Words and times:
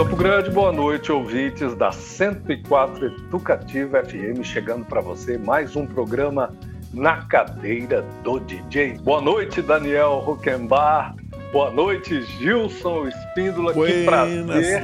Campo 0.00 0.16
Grande, 0.16 0.48
boa 0.48 0.72
noite, 0.72 1.12
ouvintes 1.12 1.74
da 1.74 1.92
104 1.92 3.04
Educativa 3.04 4.02
FM, 4.02 4.42
chegando 4.42 4.82
para 4.86 5.02
você 5.02 5.36
mais 5.36 5.76
um 5.76 5.84
programa 5.84 6.54
na 6.90 7.18
cadeira 7.24 8.02
do 8.24 8.40
DJ. 8.40 8.94
Boa 8.94 9.20
noite, 9.20 9.60
Daniel 9.60 10.24
Huckenbar. 10.26 11.14
Boa 11.52 11.70
noite, 11.70 12.22
Gilson 12.22 13.08
Espíndola. 13.08 13.74
Buenas 13.74 13.94
que 13.94 14.04
prazer 14.06 14.82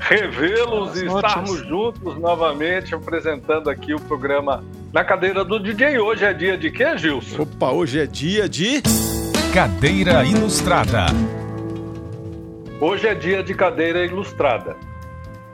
revê-los 0.00 1.00
e 1.00 1.06
estarmos 1.06 1.66
juntos 1.66 2.14
novamente 2.18 2.94
apresentando 2.94 3.70
aqui 3.70 3.94
o 3.94 4.00
programa 4.00 4.62
na 4.92 5.02
cadeira 5.02 5.42
do 5.42 5.58
DJ. 5.58 5.98
Hoje 5.98 6.26
é 6.26 6.34
dia 6.34 6.58
de 6.58 6.70
quê, 6.70 6.98
Gilson? 6.98 7.40
Opa, 7.40 7.70
hoje 7.72 7.98
é 7.98 8.06
dia 8.06 8.46
de. 8.46 8.82
Cadeira 9.54 10.22
Ilustrada. 10.26 11.06
Hoje 12.80 13.06
é 13.06 13.14
dia 13.14 13.42
de 13.42 13.52
cadeira 13.52 14.06
ilustrada. 14.06 14.74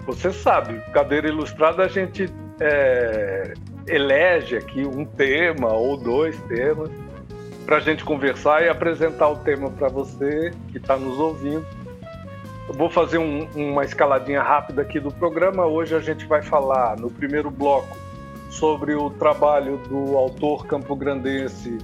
Você 0.06 0.32
sabe, 0.32 0.80
cadeira 0.92 1.26
ilustrada 1.26 1.82
a 1.82 1.88
gente 1.88 2.32
é, 2.60 3.52
elege 3.88 4.56
aqui 4.56 4.86
um 4.86 5.04
tema 5.04 5.72
ou 5.72 5.96
dois 5.96 6.40
temas 6.42 6.88
para 7.64 7.78
a 7.78 7.80
gente 7.80 8.04
conversar 8.04 8.62
e 8.62 8.68
apresentar 8.68 9.28
o 9.28 9.38
tema 9.38 9.68
para 9.70 9.88
você 9.88 10.52
que 10.70 10.78
está 10.78 10.96
nos 10.96 11.18
ouvindo. 11.18 11.66
Eu 12.68 12.74
vou 12.74 12.88
fazer 12.88 13.18
um, 13.18 13.48
uma 13.56 13.84
escaladinha 13.84 14.40
rápida 14.40 14.82
aqui 14.82 15.00
do 15.00 15.10
programa. 15.10 15.66
Hoje 15.66 15.96
a 15.96 16.00
gente 16.00 16.24
vai 16.26 16.42
falar 16.42 16.96
no 16.96 17.10
primeiro 17.10 17.50
bloco 17.50 17.96
sobre 18.50 18.94
o 18.94 19.10
trabalho 19.10 19.78
do 19.78 20.16
autor 20.16 20.64
campograndense 20.64 21.78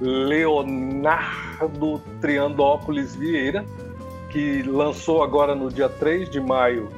Leonardo 0.00 1.98
Triandópolis 2.22 3.14
Vieira, 3.14 3.66
que 4.30 4.62
lançou 4.62 5.22
agora 5.22 5.54
no 5.54 5.70
dia 5.70 5.88
3 5.88 6.30
de 6.30 6.40
maio 6.40 6.90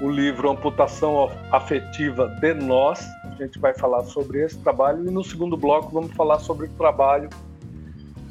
o 0.00 0.10
livro 0.10 0.50
Amputação 0.50 1.30
Afetiva 1.50 2.28
de 2.40 2.54
Nós. 2.54 3.06
A 3.24 3.42
gente 3.42 3.58
vai 3.58 3.74
falar 3.74 4.04
sobre 4.04 4.44
esse 4.44 4.58
trabalho 4.58 5.06
e 5.06 5.10
no 5.10 5.24
segundo 5.24 5.56
bloco 5.56 5.92
vamos 5.92 6.12
falar 6.12 6.38
sobre 6.38 6.66
o 6.66 6.70
trabalho 6.70 7.28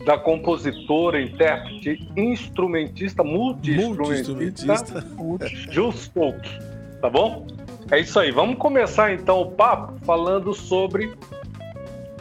da 0.05 0.17
compositora, 0.17 1.19
intérprete, 1.19 2.07
instrumentista, 2.15 3.23
multi-instrumentista, 3.23 5.03
Folk, 6.13 6.49
tá 7.01 7.09
bom? 7.09 7.47
É 7.91 7.99
isso 7.99 8.19
aí. 8.19 8.31
Vamos 8.31 8.57
começar 8.57 9.13
então 9.13 9.41
o 9.41 9.51
papo 9.51 9.93
falando 10.05 10.53
sobre 10.53 11.11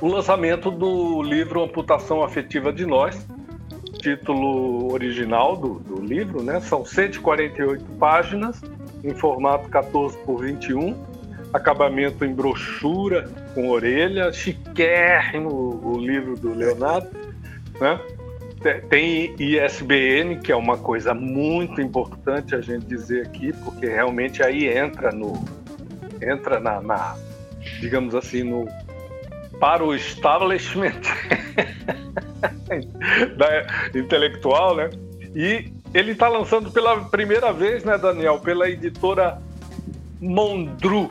o 0.00 0.08
lançamento 0.08 0.70
do 0.70 1.22
livro 1.22 1.62
Amputação 1.62 2.22
Afetiva 2.22 2.72
de 2.72 2.86
Nós, 2.86 3.26
título 4.04 4.92
original 4.92 5.56
do, 5.56 5.78
do 5.80 6.02
livro, 6.02 6.42
né? 6.42 6.60
São 6.60 6.84
148 6.84 7.82
páginas 7.98 8.60
em 9.02 9.14
formato 9.14 9.66
14 9.70 10.18
por 10.18 10.42
21, 10.42 10.94
acabamento 11.54 12.22
em 12.22 12.34
brochura 12.34 13.30
com 13.54 13.70
orelha, 13.70 14.30
chiquérrimo 14.30 15.80
o 15.82 15.96
livro 15.96 16.36
do 16.36 16.52
Leonardo, 16.52 17.08
né? 17.80 17.98
Tem 18.90 19.34
ISBN, 19.38 20.40
que 20.40 20.52
é 20.52 20.56
uma 20.56 20.76
coisa 20.76 21.14
muito 21.14 21.80
importante 21.80 22.54
a 22.54 22.60
gente 22.60 22.84
dizer 22.86 23.26
aqui, 23.26 23.52
porque 23.64 23.86
realmente 23.86 24.42
aí 24.42 24.68
entra 24.68 25.10
no 25.10 25.32
entra 26.22 26.58
na, 26.60 26.80
na 26.80 27.16
digamos 27.80 28.14
assim, 28.14 28.42
no 28.42 28.66
para 29.60 29.84
o 29.84 29.94
establishment 29.94 31.00
da 33.36 33.66
intelectual, 33.98 34.76
né? 34.76 34.90
E 35.34 35.72
ele 35.92 36.12
está 36.12 36.28
lançando 36.28 36.70
pela 36.70 37.04
primeira 37.04 37.52
vez, 37.52 37.84
né, 37.84 37.98
Daniel, 37.98 38.38
pela 38.38 38.68
editora 38.68 39.40
Mondru. 40.20 41.10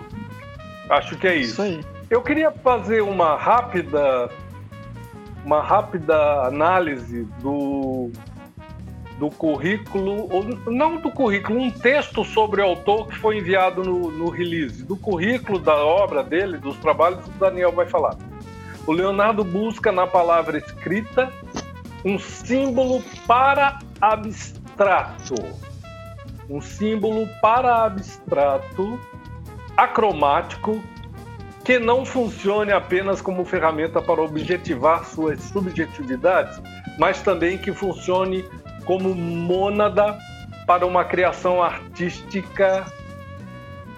Acho 0.90 1.18
que 1.18 1.28
é 1.28 1.36
isso. 1.36 1.52
Isso 1.53 1.62
aí. 1.62 1.80
Eu 2.09 2.22
queria 2.22 2.52
fazer 2.52 3.02
uma 3.02 3.36
rápida 3.36 4.30
uma 5.46 5.62
rápida 5.62 6.44
análise 6.44 7.28
do 7.42 8.12
do 9.19 9.30
currículo, 9.30 10.28
ou 10.34 10.44
não 10.72 10.97
do 10.97 11.12
currículo, 11.12 11.59
um 11.59 11.69
texto 11.69 12.25
sobre 12.25 12.62
o 12.62 12.66
autor 12.66 13.08
que 13.08 13.16
foi 13.16 13.38
enviado 13.38 13.84
no, 13.84 14.12
no 14.12 14.30
release, 14.30 14.84
do 14.84 14.97
currículo 14.97 15.59
da 15.59 15.78
obra 15.78 16.24
dele, 16.24 16.58
dos 16.58 16.75
trabalhos, 16.78 17.25
o 17.28 17.30
Daniel 17.40 17.72
vai 17.72 17.86
falar. 17.86 18.18
O 18.85 18.91
Leonardo 18.91 19.44
busca 19.44 19.91
na 19.91 20.05
palavra 20.05 20.57
escrita 20.57 21.31
um 22.03 22.19
símbolo 22.19 23.01
para 23.25 23.79
abstrato. 24.01 25.35
Um 26.49 26.59
símbolo 26.59 27.25
para 27.41 27.85
abstrato, 27.85 28.99
acromático, 29.77 30.83
que 31.63 31.79
não 31.79 32.05
funcione 32.05 32.73
apenas 32.73 33.21
como 33.21 33.45
ferramenta 33.45 34.01
para 34.01 34.21
objetivar 34.21 35.05
suas 35.05 35.41
subjetividades, 35.41 36.61
mas 37.00 37.21
também 37.21 37.57
que 37.57 37.71
funcione 37.71 38.44
como 38.83 39.15
mônada 39.15 40.17
para 40.67 40.85
uma 40.85 41.05
criação 41.05 41.63
artística 41.63 42.85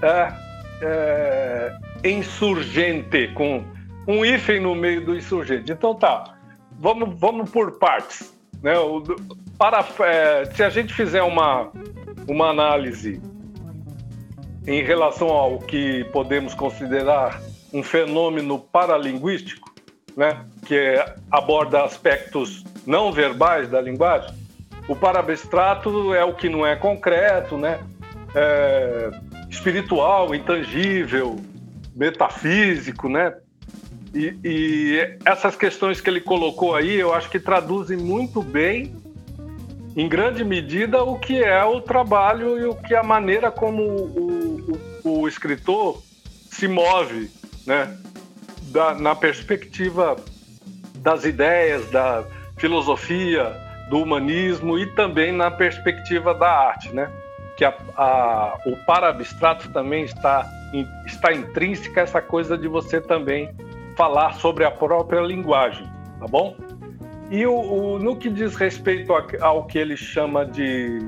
é, 0.04 0.34
é, 0.82 1.78
insurgente, 2.04 3.30
com 3.34 3.64
um 4.08 4.24
hífen 4.24 4.60
no 4.60 4.76
meio 4.76 5.06
do 5.06 5.16
insurgente. 5.16 5.72
Então 5.72 5.96
tá, 5.96 6.36
vamos, 6.80 7.20
vamos 7.20 7.50
por 7.50 7.80
partes. 7.80 8.36
Né? 8.62 8.78
O, 8.78 9.04
para, 9.58 9.86
é, 10.00 10.46
se 10.46 10.64
a 10.64 10.70
gente 10.70 10.94
fizer 10.94 11.24
uma, 11.24 11.72
uma 12.28 12.50
análise 12.50 13.22
em 14.68 14.84
relação 14.84 15.30
ao 15.30 15.60
que 15.60 16.04
podemos 16.06 16.54
considerar 16.54 17.42
um 17.74 17.84
fenômeno 17.84 18.60
paralinguístico, 18.60 19.74
né, 20.16 20.46
que 20.66 20.96
aborda 21.30 21.84
aspectos 21.84 22.64
não 22.86 23.12
verbais 23.12 23.70
da 23.70 23.82
linguagem, 23.82 24.34
o 24.88 24.96
parabstrato 24.96 26.14
é 26.14 26.24
o 26.24 26.34
que 26.34 26.48
não 26.48 26.66
é 26.66 26.76
concreto, 26.76 27.58
né, 27.58 27.80
é 28.34 29.12
espiritual, 29.50 30.34
intangível, 30.34 31.36
metafísico, 31.96 33.08
né, 33.08 33.34
e, 34.16 34.40
e, 34.46 35.18
essas 35.26 35.58
questões 35.58 36.00
que 36.00 36.10
ele 36.10 36.22
colocou 36.22 36.74
aí, 36.74 36.96
eu 36.96 37.14
acho 37.14 37.30
que 37.30 37.38
traduzem 37.38 37.98
muito 37.98 38.42
bem, 38.42 38.96
em 39.96 40.08
grande 40.08 40.44
medida, 40.44 41.04
o 41.04 41.20
que 41.20 41.44
é 41.44 41.64
o 41.66 41.82
trabalho 41.82 42.58
e 42.58 42.66
o 42.66 42.76
que 42.76 42.96
a 42.96 43.04
maneira 43.04 43.52
como 43.52 43.84
o, 43.84 44.80
o, 45.04 45.22
o 45.22 45.28
escritor 45.28 46.02
se 46.50 46.68
move, 46.68 47.30
né? 47.68 47.98
Da, 48.72 48.94
na 48.96 49.16
perspectiva 49.16 50.16
das 50.96 51.26
ideias, 51.26 51.90
da 51.92 52.26
filosofia, 52.58 53.54
do 53.90 54.00
humanismo 54.00 54.80
e 54.80 54.86
também 54.96 55.32
na 55.32 55.52
perspectiva 55.52 56.34
da 56.34 56.50
arte, 56.50 56.90
né? 56.94 57.12
Que 57.58 57.66
a, 57.66 57.74
a, 57.98 58.58
o 58.66 58.78
para-abstrato 58.86 59.70
também 59.70 60.04
está, 60.04 60.46
está 61.06 61.34
intrínseca 61.34 62.02
essa 62.02 62.22
coisa 62.22 62.58
de 62.58 62.68
você 62.68 63.00
também 63.00 63.50
falar 63.96 64.34
sobre 64.34 64.64
a 64.64 64.72
própria 64.72 65.22
linguagem, 65.22 65.88
tá 66.20 66.28
bom? 66.28 66.56
E 67.32 67.46
o, 67.46 67.54
o 67.54 68.00
no 68.00 68.16
que 68.16 68.30
diz 68.30 68.56
respeito 68.56 69.14
a, 69.14 69.26
ao 69.42 69.66
que 69.66 69.78
ele 69.78 69.98
chama 69.98 70.46
de 70.46 71.00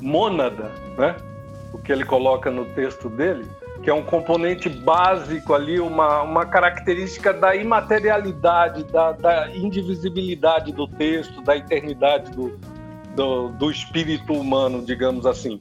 mônada, 0.00 0.70
né? 0.98 1.16
O 1.72 1.78
que 1.78 1.90
ele 1.90 2.04
coloca 2.04 2.50
no 2.50 2.66
texto 2.66 3.08
dele, 3.08 3.46
que 3.82 3.88
é 3.88 3.94
um 3.94 4.02
componente 4.02 4.68
básico 4.68 5.54
ali, 5.54 5.80
uma, 5.80 6.22
uma 6.22 6.44
característica 6.44 7.32
da 7.32 7.56
imaterialidade, 7.56 8.84
da, 8.84 9.12
da 9.12 9.50
indivisibilidade 9.50 10.72
do 10.72 10.86
texto, 10.86 11.40
da 11.40 11.56
eternidade 11.56 12.30
do, 12.32 12.58
do, 13.16 13.48
do, 13.48 13.70
espírito 13.70 14.34
humano, 14.34 14.84
digamos 14.84 15.24
assim. 15.24 15.58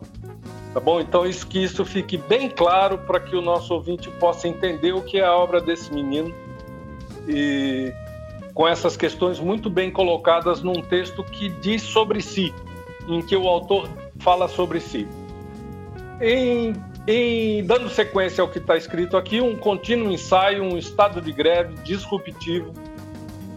Tá 0.74 0.80
bom? 0.80 1.00
Então, 1.00 1.25
isso 1.25 1.48
que 1.48 1.63
isso 1.63 1.84
fique 1.86 2.18
bem 2.18 2.50
claro 2.50 2.98
para 2.98 3.19
que 3.19 3.36
o 3.36 3.42
nosso 3.42 3.74
ouvinte 3.74 4.10
possa 4.12 4.48
entender 4.48 4.94
o 4.94 5.01
que 5.01 5.18
é 5.18 5.25
a 5.25 5.36
obra 5.36 5.60
desse 5.60 5.94
menino 5.94 6.34
e 7.27 7.94
com 8.53 8.68
essas 8.68 8.97
questões 8.97 9.39
muito 9.39 9.69
bem 9.69 9.91
colocadas 9.91 10.62
num 10.62 10.81
texto 10.81 11.23
que 11.23 11.50
diz 11.50 11.81
sobre 11.81 12.21
si, 12.21 12.53
em 13.07 13.21
que 13.21 13.35
o 13.35 13.47
autor 13.47 13.89
fala 14.19 14.47
sobre 14.47 14.79
si. 14.79 15.07
Em, 16.19 16.73
em 17.07 17.63
dando 17.63 17.89
sequência 17.89 18.41
ao 18.41 18.47
que 18.47 18.59
está 18.59 18.77
escrito 18.77 19.18
aqui, 19.18 19.41
um 19.41 19.56
contínuo 19.56 20.12
ensaio, 20.12 20.63
um 20.63 20.77
estado 20.77 21.21
de 21.21 21.31
greve 21.31 21.75
disruptivo 21.83 22.73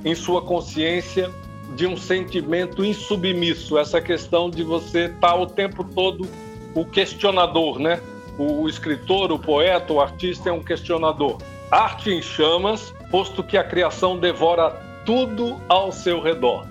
em 0.04 0.14
sua 0.14 0.42
consciência 0.42 1.30
de 1.74 1.86
um 1.86 1.96
sentimento 1.96 2.84
insubmisso, 2.84 3.76
essa 3.78 4.00
questão 4.00 4.48
de 4.48 4.62
você 4.62 5.06
estar 5.06 5.28
tá 5.28 5.34
o 5.34 5.46
tempo 5.46 5.82
todo 5.82 6.28
o 6.74 6.84
questionador, 6.84 7.78
né? 7.78 8.00
O, 8.36 8.68
escritor, 8.68 9.30
o 9.30 9.38
poeta, 9.38 9.92
o 9.92 10.00
artista 10.00 10.50
é 10.50 10.52
um 10.52 10.62
questionador. 10.62 11.38
Arte 11.70 12.10
em 12.10 12.20
chamas, 12.20 12.92
posto 13.14 13.44
que 13.44 13.56
a 13.56 13.62
criação 13.62 14.18
devora 14.18 14.70
tudo 15.06 15.60
ao 15.68 15.92
seu 15.92 16.20
redor. 16.20 16.66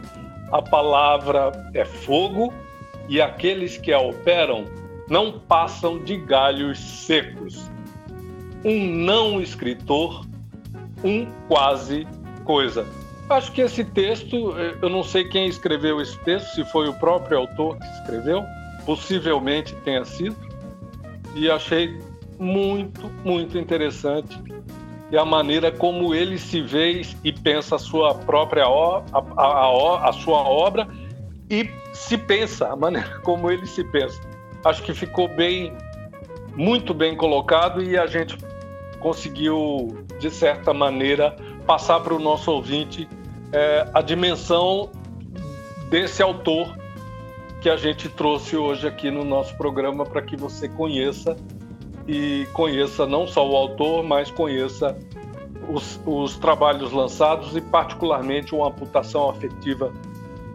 A 0.52 0.62
palavra 0.62 1.54
é 1.74 1.86
fogo 1.86 2.54
e 3.08 3.22
aqueles 3.22 3.78
que 3.78 3.94
a 3.94 4.00
operam 4.02 4.66
não 5.08 5.40
passam 5.40 5.98
de 6.04 6.18
galhos 6.18 6.78
secos. 6.80 7.72
Um 8.62 8.86
não 8.86 9.40
escritor, 9.40 10.26
um 11.02 11.26
quase 11.48 12.06
coisa. 12.44 12.86
Acho 13.30 13.50
que 13.54 13.62
esse 13.62 13.86
texto, 13.86 14.54
eu 14.82 14.90
não 14.90 15.02
sei 15.02 15.24
quem 15.30 15.48
escreveu 15.48 16.02
esse 16.02 16.20
texto, 16.26 16.56
se 16.56 16.66
foi 16.66 16.90
o 16.90 16.94
próprio 16.96 17.38
autor 17.38 17.78
que 17.78 17.86
escreveu, 17.86 18.44
possivelmente 18.86 19.74
tenha 19.86 20.04
sido, 20.04 20.36
e 21.36 21.50
achei 21.50 21.98
muito, 22.38 23.10
muito 23.24 23.58
interessante 23.58 24.38
e 25.14 25.18
a 25.18 25.24
maneira 25.24 25.72
como 25.72 26.16
ele 26.16 26.40
se 26.40 26.60
vê 26.60 27.04
e 27.24 27.32
pensa 27.32 27.76
a 27.76 27.80
sua 27.80 28.16
própria 28.16 28.66
a, 28.66 29.04
a, 29.38 30.10
a 30.10 30.12
sua 30.12 30.40
obra 30.40 30.88
e 31.48 31.70
se 31.94 32.18
pensa, 32.18 32.70
a 32.70 32.76
maneira 32.76 33.08
como 33.22 33.52
ele 33.52 33.68
se 33.68 33.84
pensa. 33.84 34.20
Acho 34.66 34.82
que 34.82 34.92
ficou 34.92 35.28
bem, 35.28 35.72
muito 36.56 36.96
bem 36.96 37.16
colocado 37.16 37.84
e 37.84 37.96
a 37.96 38.08
gente 38.08 38.36
conseguiu, 39.00 40.04
de 40.20 40.32
certa 40.32 40.74
maneira, 40.74 41.36
passar 41.68 42.00
para 42.00 42.16
o 42.16 42.20
nosso 42.20 42.52
ouvinte 42.52 43.08
é, 43.52 43.88
a 43.94 44.02
dimensão 44.02 44.90
desse 45.92 46.24
autor 46.24 46.76
que 47.62 47.70
a 47.70 47.78
gente 47.78 48.10
trouxe 48.10 48.58
hoje 48.58 48.88
aqui 48.88 49.12
no 49.12 49.24
nosso 49.24 49.56
programa 49.58 50.08
para 50.08 50.24
que 50.24 50.36
você 50.36 50.68
conheça 50.68 51.38
e 52.08 52.48
conheça 52.54 53.06
não 53.06 53.28
só 53.28 53.48
o 53.48 53.56
autor, 53.56 54.04
mas 54.04 54.30
conheça 54.30 54.98
os, 55.70 56.00
os 56.06 56.38
trabalhos 56.38 56.92
lançados 56.92 57.56
e, 57.56 57.62
particularmente, 57.62 58.54
uma 58.54 58.68
amputação 58.68 59.30
afetiva 59.30 59.92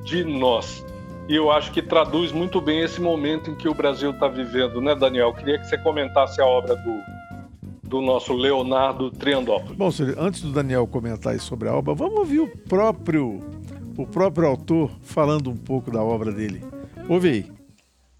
de 0.05 0.25
nós. 0.25 0.85
E 1.29 1.35
eu 1.35 1.51
acho 1.51 1.73
que 1.73 1.83
traduz 1.83 2.33
muito 2.33 2.61
bem 2.61 2.81
esse 2.81 3.01
momento 3.01 3.51
em 3.51 3.55
que 3.55 3.69
o 3.69 3.75
Brasil 3.75 4.11
está 4.11 4.29
vivendo, 4.29 4.81
né, 4.81 4.95
Daniel? 4.95 5.33
Queria 5.35 5.59
que 5.59 5.67
você 5.67 5.77
comentasse 5.77 6.41
a 6.41 6.47
obra 6.47 6.75
do, 6.75 7.89
do 7.89 8.01
nosso 8.01 8.33
Leonardo 8.33 9.11
Triandópolis. 9.11 9.77
Bom, 9.77 9.91
antes 10.17 10.41
do 10.41 10.53
Daniel 10.53 10.87
comentar 10.87 11.39
sobre 11.39 11.69
a 11.69 11.75
obra, 11.75 11.95
vamos 11.95 12.19
ouvir 12.19 12.41
o 12.41 12.49
próprio, 12.49 13.41
o 13.97 14.07
próprio 14.07 14.49
autor 14.49 14.91
falando 15.03 15.51
um 15.51 15.57
pouco 15.57 15.91
da 15.91 16.03
obra 16.03 16.33
dele. 16.33 16.63
Ouve 17.09 17.29
aí. 17.29 17.53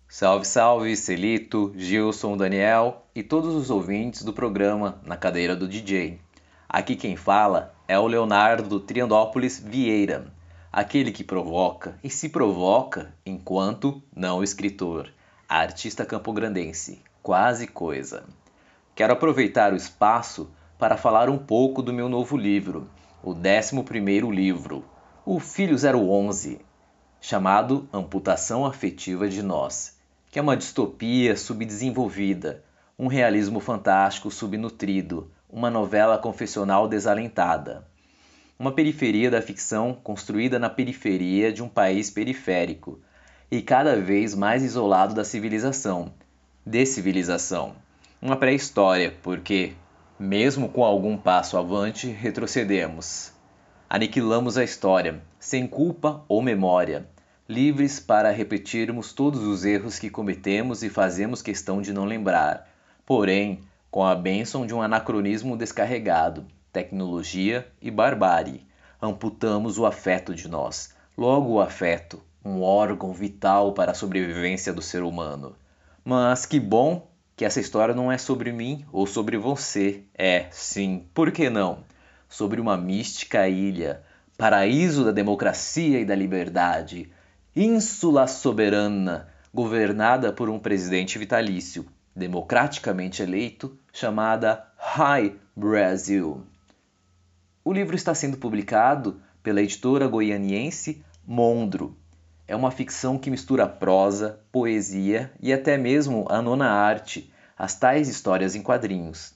Salve, 0.07 0.47
salve, 0.47 0.97
Celito, 0.97 1.73
Gilson, 1.77 2.37
Daniel 2.37 3.08
e 3.19 3.23
todos 3.25 3.53
os 3.53 3.69
ouvintes 3.69 4.23
do 4.23 4.33
programa 4.33 5.01
Na 5.05 5.17
Cadeira 5.17 5.57
do 5.57 5.67
DJ. 5.67 6.21
Aqui 6.69 6.95
quem 6.95 7.17
fala 7.17 7.75
é 7.89 7.99
o 7.99 8.07
Leonardo 8.07 8.79
Triandópolis 8.79 9.59
Vieira, 9.59 10.33
aquele 10.71 11.11
que 11.11 11.25
provoca 11.25 11.99
e 12.05 12.09
se 12.09 12.29
provoca 12.29 13.13
enquanto 13.27 14.01
não 14.15 14.41
escritor, 14.41 15.13
artista 15.49 16.07
campograndense, 16.07 17.03
quase 17.21 17.67
coisa. 17.67 18.23
Quero 18.95 19.15
aproveitar 19.15 19.73
o 19.73 19.77
espaço 19.77 20.49
para 20.79 20.97
falar 20.97 21.29
um 21.29 21.39
pouco 21.39 21.83
do 21.83 21.93
meu 21.93 22.09
novo 22.09 22.37
livro, 22.37 22.89
o 23.21 23.35
11º 23.35 24.33
livro, 24.33 24.85
o 25.27 25.41
Filho 25.41 25.75
011, 25.75 26.61
chamado 27.21 27.89
Amputação 27.93 28.65
Afetiva 28.65 29.29
de 29.29 29.43
Nós, 29.43 29.99
que 30.31 30.39
é 30.39 30.43
uma 30.43 30.57
distopia 30.57 31.37
subdesenvolvida, 31.37 32.63
um 32.99 33.07
realismo 33.07 33.61
fantástico 33.61 34.31
subnutrido, 34.31 35.31
uma 35.49 35.71
novela 35.71 36.19
confessional 36.19 36.89
desalentada. 36.89 37.87
Uma 38.59 38.73
periferia 38.73 39.31
da 39.31 39.41
ficção 39.41 39.95
construída 39.95 40.59
na 40.59 40.69
periferia 40.69 41.53
de 41.53 41.63
um 41.63 41.69
país 41.69 42.11
periférico 42.11 43.01
e 43.51 43.63
cada 43.63 43.95
vez 43.97 44.35
mais 44.35 44.65
isolado 44.65 45.15
da 45.15 45.25
civilização, 45.25 46.13
descivilização 46.67 47.77
uma 48.21 48.37
pré-história, 48.37 49.15
porque, 49.23 49.75
mesmo 50.19 50.69
com 50.69 50.85
algum 50.85 51.17
passo 51.17 51.57
avante, 51.57 52.09
retrocedemos. 52.09 53.33
Aniquilamos 53.89 54.59
a 54.59 54.65
história, 54.65 55.23
sem 55.39 55.69
culpa 55.69 56.25
ou 56.29 56.43
memória, 56.43 57.09
livres 57.49 58.01
para 58.01 58.33
repetirmos 58.33 59.13
todos 59.13 59.41
os 59.45 59.65
erros 59.65 60.01
que 60.01 60.11
cometemos 60.11 60.83
e 60.83 60.91
fazemos 60.91 61.41
questão 61.41 61.81
de 61.81 61.93
não 61.93 62.05
lembrar, 62.05 62.69
porém, 63.09 63.61
com 63.91 64.05
a 64.05 64.15
bênção 64.15 64.67
de 64.67 64.75
um 64.75 64.83
anacronismo 64.83 65.57
descarregado, 65.57 66.45
tecnologia 66.71 67.67
e 67.81 67.91
barbárie, 67.91 68.67
amputamos 69.01 69.79
o 69.79 69.87
afeto 69.87 70.35
de 70.35 70.47
nós. 70.47 70.95
Logo, 71.17 71.53
o 71.53 71.61
afeto, 71.63 72.21
um 72.45 72.61
órgão 72.61 73.11
vital 73.15 73.73
para 73.73 73.93
a 73.93 73.95
sobrevivência 73.95 74.75
do 74.75 74.83
ser 74.83 75.03
humano. 75.03 75.57
Mas 76.05 76.45
que 76.45 76.61
bom 76.61 77.09
que 77.35 77.47
essa 77.47 77.61
história 77.61 77.95
não 77.95 78.13
é 78.13 78.19
sobre 78.19 78.53
mim 78.53 78.85
ou 78.93 79.07
sobre 79.07 79.39
você. 79.39 80.03
É, 80.15 80.45
sim, 80.51 81.07
por 81.15 81.33
que 81.33 81.49
não? 81.49 81.79
Sobre 82.29 82.61
uma 82.61 82.77
mística 82.77 83.49
ilha, 83.49 84.03
paraíso 84.37 85.03
da 85.03 85.13
democracia 85.13 85.99
e 85.99 86.05
da 86.05 86.15
liberdade, 86.15 87.11
ínsula 87.57 88.27
soberana, 88.27 89.29
governada 89.55 90.31
por 90.31 90.51
um 90.51 90.59
presidente 90.59 91.19
vitalício, 91.19 91.87
democraticamente 92.19 93.23
eleito, 93.23 93.79
chamada 93.93 94.67
High 94.77 95.37
Brasil. 95.57 96.43
O 97.65 97.73
livro 97.73 97.97
está 97.97 98.15
sendo 98.15 98.37
publicado 98.37 99.23
pela 99.43 99.63
editora 99.63 100.07
goianiense 100.07 101.03
Mondro, 101.27 101.97
é 102.49 102.57
uma 102.57 102.71
ficção 102.71 103.19
que 103.19 103.31
mistura 103.31 103.69
prosa, 103.69 104.41
poesia 104.51 105.31
e 105.39 105.53
até 105.53 105.77
mesmo 105.77 106.25
a 106.31 106.41
nona 106.41 106.71
arte, 106.71 107.31
as 107.57 107.75
tais 107.75 108.09
histórias 108.09 108.55
em 108.55 108.63
quadrinhos. 108.63 109.35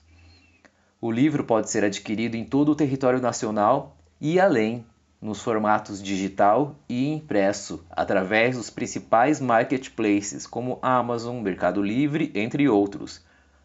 O 0.98 1.10
livro 1.10 1.44
pode 1.44 1.70
ser 1.70 1.84
adquirido 1.84 2.36
em 2.36 2.44
todo 2.44 2.72
o 2.72 2.74
território 2.74 3.20
nacional 3.20 3.98
e 4.18 4.40
além, 4.40 4.86
nos 5.22 5.40
formatos 5.40 6.02
digital 6.02 6.74
e 6.88 7.12
impresso, 7.12 7.86
através 7.88 8.56
dos 8.56 8.68
principais 8.68 9.40
marketplaces 9.40 10.48
como 10.48 10.80
Amazon, 10.82 11.40
Mercado 11.40 11.80
Livre, 11.80 12.32
entre 12.34 12.68
outros. 12.68 13.24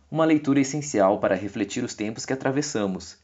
Uma 0.09 0.23
leitura 0.23 0.59
essencial 0.59 1.19
para 1.19 1.35
refletir 1.35 1.83
os 1.83 1.95
tempos 1.95 2.27
que 2.27 2.31
atravessamos. 2.31 3.17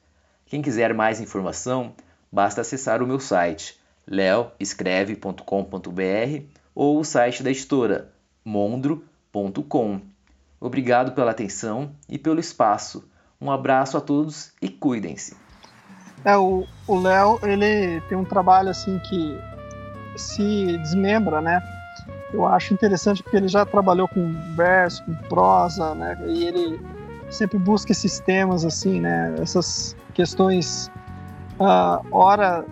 Quem 0.47 0.63
quiser 0.63 0.95
mais 0.95 1.21
informação, 1.21 1.93
basta 2.31 2.61
acessar 2.61 3.03
o 3.03 3.07
meu 3.07 3.19
site 3.19 3.79
leoescreve.com.br 4.07 6.43
ou 6.73 6.99
o 6.99 7.05
site 7.05 7.43
da 7.43 7.51
editora 7.51 8.11
mondro.com. 8.43 10.01
Obrigado 10.59 11.13
pela 11.13 11.31
atenção 11.31 11.91
e 12.09 12.17
pelo 12.17 12.39
espaço. 12.39 13.07
Um 13.39 13.51
abraço 13.51 13.95
a 13.95 14.01
todos 14.01 14.51
e 14.61 14.69
cuidem-se. 14.69 15.42
É, 16.25 16.37
o 16.37 16.65
Léo, 16.87 17.39
ele 17.43 18.01
tem 18.01 18.17
um 18.17 18.23
trabalho 18.23 18.69
assim 18.69 18.99
que 18.99 19.37
se 20.15 20.77
desmembra, 20.77 21.41
né? 21.41 21.61
Eu 22.33 22.47
acho 22.47 22.73
interessante 22.73 23.21
porque 23.21 23.37
ele 23.37 23.47
já 23.47 23.65
trabalhou 23.65 24.07
com 24.07 24.33
verso, 24.55 25.03
com 25.03 25.13
prosa, 25.27 25.93
né? 25.93 26.17
E 26.27 26.45
ele 26.45 26.81
sempre 27.29 27.57
busca 27.57 27.91
esses 27.91 28.19
temas 28.19 28.65
assim, 28.65 28.99
né? 28.99 29.35
Essas 29.39 29.95
questões, 30.13 30.89
uh, 31.59 32.05
ora 32.11 32.65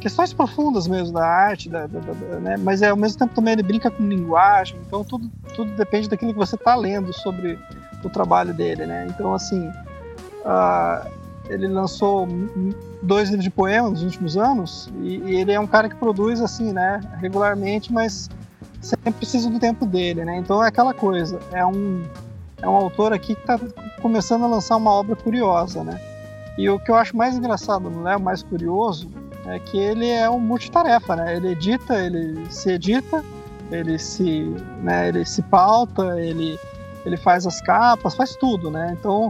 questões 0.00 0.32
profundas 0.32 0.86
mesmo 0.86 1.14
da 1.14 1.26
arte, 1.26 1.68
da, 1.68 1.86
da, 1.86 1.98
da, 1.98 2.12
né? 2.38 2.56
mas 2.58 2.80
é, 2.82 2.90
ao 2.90 2.96
mesmo 2.96 3.18
tempo 3.18 3.34
também 3.34 3.54
ele 3.54 3.62
brinca 3.62 3.90
com 3.90 4.06
linguagem, 4.06 4.78
então 4.86 5.02
tudo, 5.02 5.28
tudo 5.54 5.74
depende 5.74 6.08
daquilo 6.08 6.32
que 6.32 6.38
você 6.38 6.54
está 6.54 6.76
lendo 6.76 7.12
sobre 7.12 7.58
o 8.04 8.10
trabalho 8.10 8.54
dele, 8.54 8.86
né? 8.86 9.06
Então, 9.08 9.34
assim, 9.34 9.68
uh, 10.44 11.10
ele 11.48 11.68
lançou 11.68 12.26
dois 13.02 13.28
livros 13.28 13.44
de 13.44 13.50
poemas 13.50 13.92
nos 13.92 14.02
últimos 14.02 14.36
anos 14.36 14.90
e, 15.00 15.16
e, 15.18 15.36
ele 15.36 15.52
é 15.52 15.60
um 15.60 15.66
cara 15.66 15.88
que 15.88 15.94
produz, 15.96 16.40
assim, 16.40 16.72
né, 16.72 17.00
regularmente, 17.20 17.92
mas 17.92 18.28
sempre 18.80 19.12
precisa 19.12 19.50
do 19.50 19.58
tempo 19.58 19.86
dele, 19.86 20.24
né? 20.24 20.36
Então 20.36 20.62
é 20.62 20.68
aquela 20.68 20.94
coisa, 20.94 21.38
é 21.52 21.64
um, 21.64 22.02
é 22.60 22.68
um 22.68 22.74
autor 22.74 23.12
aqui 23.12 23.34
que 23.34 23.40
está 23.40 23.58
começando 24.00 24.44
a 24.44 24.46
lançar 24.46 24.76
uma 24.76 24.92
obra 24.92 25.16
curiosa, 25.16 25.82
né? 25.82 26.00
E 26.58 26.68
o 26.70 26.78
que 26.78 26.90
eu 26.90 26.94
acho 26.94 27.16
mais 27.16 27.36
engraçado 27.36 27.90
no 27.90 28.02
Léo, 28.02 28.20
mais 28.20 28.42
curioso, 28.42 29.10
é 29.46 29.58
que 29.58 29.78
ele 29.78 30.08
é 30.08 30.28
um 30.28 30.40
multitarefa, 30.40 31.16
né? 31.16 31.36
Ele 31.36 31.48
edita, 31.48 31.94
ele 31.94 32.46
se 32.50 32.70
edita, 32.70 33.22
ele 33.70 33.98
se, 33.98 34.54
né, 34.82 35.08
ele 35.08 35.24
se 35.24 35.42
pauta, 35.42 36.20
ele, 36.20 36.58
ele 37.04 37.16
faz 37.16 37.46
as 37.46 37.60
capas, 37.60 38.14
faz 38.14 38.34
tudo, 38.36 38.70
né? 38.70 38.96
Então, 38.98 39.28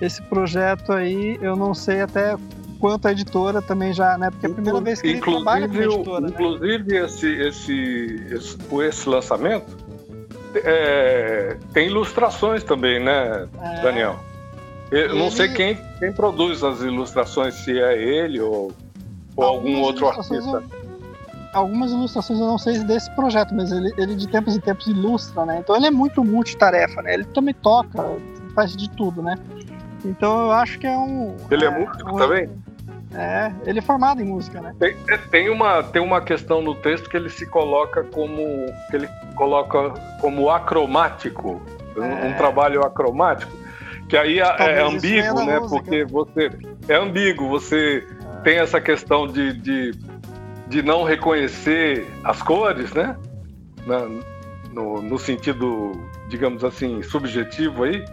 esse 0.00 0.22
projeto 0.22 0.92
aí, 0.92 1.38
eu 1.40 1.56
não 1.56 1.74
sei 1.74 2.00
até 2.00 2.36
quanto 2.78 3.08
a 3.08 3.12
editora 3.12 3.62
também 3.62 3.92
já, 3.92 4.18
né? 4.18 4.30
Porque 4.30 4.46
é 4.46 4.50
a 4.50 4.52
primeira 4.52 4.80
vez 4.80 5.00
que 5.00 5.08
ele 5.08 5.20
trabalha 5.20 5.68
com 5.68 5.78
a 5.78 5.84
editora. 5.84 6.20
Né? 6.20 6.28
Inclusive, 6.28 6.92
né? 6.92 7.04
esse, 7.04 7.28
esse, 7.28 8.26
esse, 8.30 8.58
esse 8.82 9.08
lançamento 9.08 9.76
é, 10.54 11.56
tem 11.72 11.88
ilustrações 11.88 12.62
também, 12.62 13.02
né, 13.02 13.48
é. 13.60 13.82
Daniel? 13.82 14.18
Eu 14.90 14.98
ele... 14.98 15.18
não 15.18 15.30
sei 15.30 15.48
quem, 15.48 15.78
quem 15.98 16.12
produz 16.12 16.62
as 16.62 16.80
ilustrações, 16.80 17.54
se 17.54 17.78
é 17.78 18.00
ele 18.00 18.40
ou 18.40 18.72
ou 19.34 19.44
algum 19.44 19.82
outro 19.82 20.08
artista? 20.08 20.62
algumas 21.52 21.90
ilustrações, 21.90 22.38
eu 22.38 22.46
não 22.46 22.58
sei 22.58 22.78
desse 22.84 23.10
projeto, 23.12 23.54
mas 23.54 23.72
ele, 23.72 23.92
ele 23.96 24.14
de 24.14 24.28
tempos 24.28 24.56
em 24.56 24.60
tempos 24.60 24.86
ilustra, 24.86 25.46
né? 25.46 25.58
Então 25.60 25.74
ele 25.74 25.86
é 25.86 25.90
muito 25.90 26.22
multitarefa, 26.22 27.02
né? 27.02 27.14
Ele 27.14 27.24
também 27.24 27.54
toca, 27.54 28.04
faz 28.54 28.76
de 28.76 28.90
tudo, 28.90 29.22
né? 29.22 29.36
Então 30.06 30.46
eu 30.46 30.52
acho 30.52 30.78
que 30.78 30.86
é 30.86 30.96
um. 30.96 31.36
Ele 31.50 31.64
é, 31.64 31.68
é 31.68 31.70
músico 31.70 32.14
um, 32.14 32.16
também? 32.16 32.48
É, 33.14 33.52
ele 33.64 33.78
é 33.78 33.82
formado 33.82 34.20
em 34.20 34.24
música, 34.24 34.60
né? 34.60 34.74
Tem, 34.78 34.96
é, 35.08 35.16
tem, 35.16 35.48
uma, 35.48 35.82
tem 35.82 36.02
uma 36.02 36.20
questão 36.20 36.60
no 36.60 36.74
texto 36.74 37.08
que 37.08 37.16
ele 37.16 37.28
se 37.28 37.46
coloca 37.46 38.04
como. 38.04 38.36
que 38.90 38.96
ele 38.96 39.08
coloca 39.34 39.90
como 40.20 40.50
acromático, 40.50 41.60
é. 41.96 42.00
um, 42.00 42.28
um, 42.28 42.32
trabalho 42.34 42.82
acromático, 42.82 43.52
que 44.08 44.16
aí 44.16 44.38
é, 44.38 44.56
é 44.58 44.82
ambíguo, 44.82 45.44
né? 45.44 45.58
Música. 45.58 45.82
Porque 45.82 46.04
você. 46.04 46.50
É 46.88 46.94
ambíguo, 46.94 47.48
você 47.48 48.06
é. 48.06 48.40
tem 48.42 48.58
essa 48.58 48.80
questão 48.80 49.26
de, 49.26 49.52
de, 49.54 49.92
de, 50.68 50.82
não 50.82 51.02
reconhecer 51.02 52.06
as 52.22 52.42
cores, 52.42 52.92
né? 52.92 53.16
Na, 53.86 54.00
no, 54.72 55.00
no 55.00 55.18
sentido, 55.18 55.92
digamos 56.28 56.62
assim, 56.62 57.02
subjetivo 57.02 57.84
aí. 57.84 58.04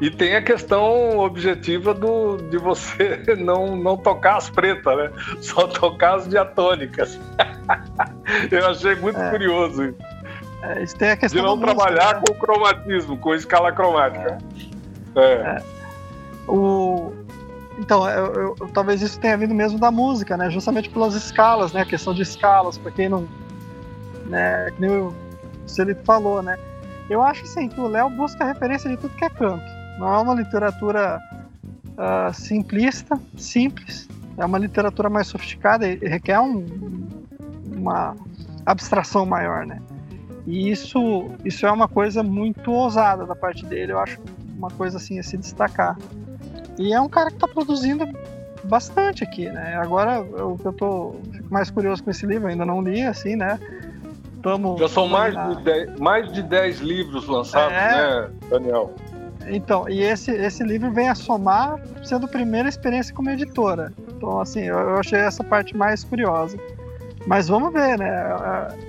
E 0.00 0.10
tem 0.10 0.36
a 0.36 0.42
questão 0.42 1.18
objetiva 1.18 1.92
do, 1.92 2.36
de 2.36 2.56
você 2.56 3.22
não, 3.38 3.76
não 3.76 3.96
tocar 3.96 4.36
as 4.36 4.48
pretas, 4.48 4.96
né? 4.96 5.10
Só 5.40 5.66
tocar 5.66 6.16
as 6.16 6.28
diatônicas. 6.28 7.18
Eu 8.50 8.68
achei 8.68 8.94
muito 8.96 9.18
é. 9.18 9.30
curioso 9.30 9.84
isso. 9.86 9.98
É, 10.62 10.82
isso 10.82 10.96
tem 10.96 11.10
a 11.10 11.16
questão 11.16 11.40
de 11.40 11.46
não 11.46 11.58
trabalhar 11.58 12.14
música, 12.14 12.20
né? 12.20 12.22
com 12.26 12.34
cromatismo, 12.34 13.18
com 13.18 13.34
escala 13.34 13.72
cromática. 13.72 14.38
É. 15.16 15.20
é. 15.20 15.32
é. 15.32 15.62
O... 16.48 17.12
Então, 17.78 18.08
eu, 18.08 18.56
eu, 18.58 18.68
talvez 18.72 19.02
isso 19.02 19.20
tenha 19.20 19.36
vindo 19.36 19.54
mesmo 19.54 19.78
da 19.78 19.90
música, 19.90 20.36
né? 20.36 20.50
Justamente 20.50 20.90
pelas 20.90 21.14
escalas, 21.14 21.72
né? 21.72 21.82
A 21.82 21.86
questão 21.86 22.12
de 22.12 22.22
escalas, 22.22 22.76
para 22.76 22.90
quem 22.90 23.08
não. 23.08 23.28
Né? 24.26 24.70
Que 24.72 24.80
nem 24.80 24.90
o 24.90 25.14
Celito 25.64 26.04
falou, 26.04 26.42
né? 26.42 26.58
Eu 27.08 27.22
acho 27.22 27.44
assim, 27.44 27.68
que 27.68 27.80
o 27.80 27.86
Léo 27.86 28.10
busca 28.10 28.44
referência 28.44 28.90
de 28.90 28.96
tudo 28.96 29.14
que 29.14 29.24
é 29.24 29.30
canto. 29.30 29.77
Não 29.98 30.14
é 30.14 30.18
uma 30.18 30.34
literatura 30.34 31.20
uh, 31.98 32.32
simplista, 32.32 33.18
simples. 33.36 34.08
É 34.36 34.44
uma 34.44 34.58
literatura 34.58 35.10
mais 35.10 35.26
sofisticada 35.26 35.86
e 35.88 35.96
requer 35.96 36.38
um, 36.38 36.64
uma 37.76 38.14
abstração 38.64 39.26
maior, 39.26 39.66
né? 39.66 39.80
E 40.46 40.70
isso, 40.70 41.28
isso 41.44 41.66
é 41.66 41.72
uma 41.72 41.88
coisa 41.88 42.22
muito 42.22 42.70
ousada 42.70 43.26
da 43.26 43.34
parte 43.34 43.66
dele. 43.66 43.92
Eu 43.92 43.98
acho 43.98 44.18
uma 44.56 44.70
coisa 44.70 44.96
assim 44.96 45.18
a 45.18 45.22
se 45.22 45.36
destacar. 45.36 45.98
E 46.78 46.92
é 46.92 47.00
um 47.00 47.08
cara 47.08 47.28
que 47.28 47.36
está 47.36 47.48
produzindo 47.48 48.08
bastante 48.64 49.24
aqui, 49.24 49.48
né? 49.50 49.76
Agora 49.76 50.20
o 50.20 50.56
que 50.56 50.66
eu 50.66 50.72
tô 50.72 51.16
fico 51.32 51.52
mais 51.52 51.70
curioso 51.70 52.02
com 52.02 52.10
esse 52.10 52.24
livro, 52.24 52.48
ainda 52.48 52.64
não 52.64 52.80
li, 52.80 53.02
assim, 53.02 53.36
né? 53.36 53.58
Tamo, 54.42 54.78
Já 54.78 54.88
são 54.88 55.08
mais, 55.08 55.34
de 55.34 55.64
dez, 55.64 55.98
mais 55.98 56.32
de 56.32 56.42
10 56.42 56.80
livros 56.80 57.26
lançados, 57.26 57.76
é... 57.76 57.94
né, 57.94 58.30
Daniel? 58.48 58.94
Então, 59.50 59.88
e 59.88 60.02
esse, 60.02 60.30
esse 60.30 60.62
livro 60.62 60.90
vem 60.92 61.08
a 61.08 61.14
somar 61.14 61.80
sendo 62.04 62.26
a 62.26 62.28
primeira 62.28 62.68
experiência 62.68 63.14
como 63.14 63.30
editora. 63.30 63.92
Então, 64.16 64.40
assim, 64.40 64.60
eu, 64.60 64.78
eu 64.78 64.96
achei 64.96 65.18
essa 65.18 65.42
parte 65.44 65.76
mais 65.76 66.04
curiosa. 66.04 66.58
Mas 67.26 67.48
vamos 67.48 67.72
ver, 67.72 67.98
né? 67.98 68.08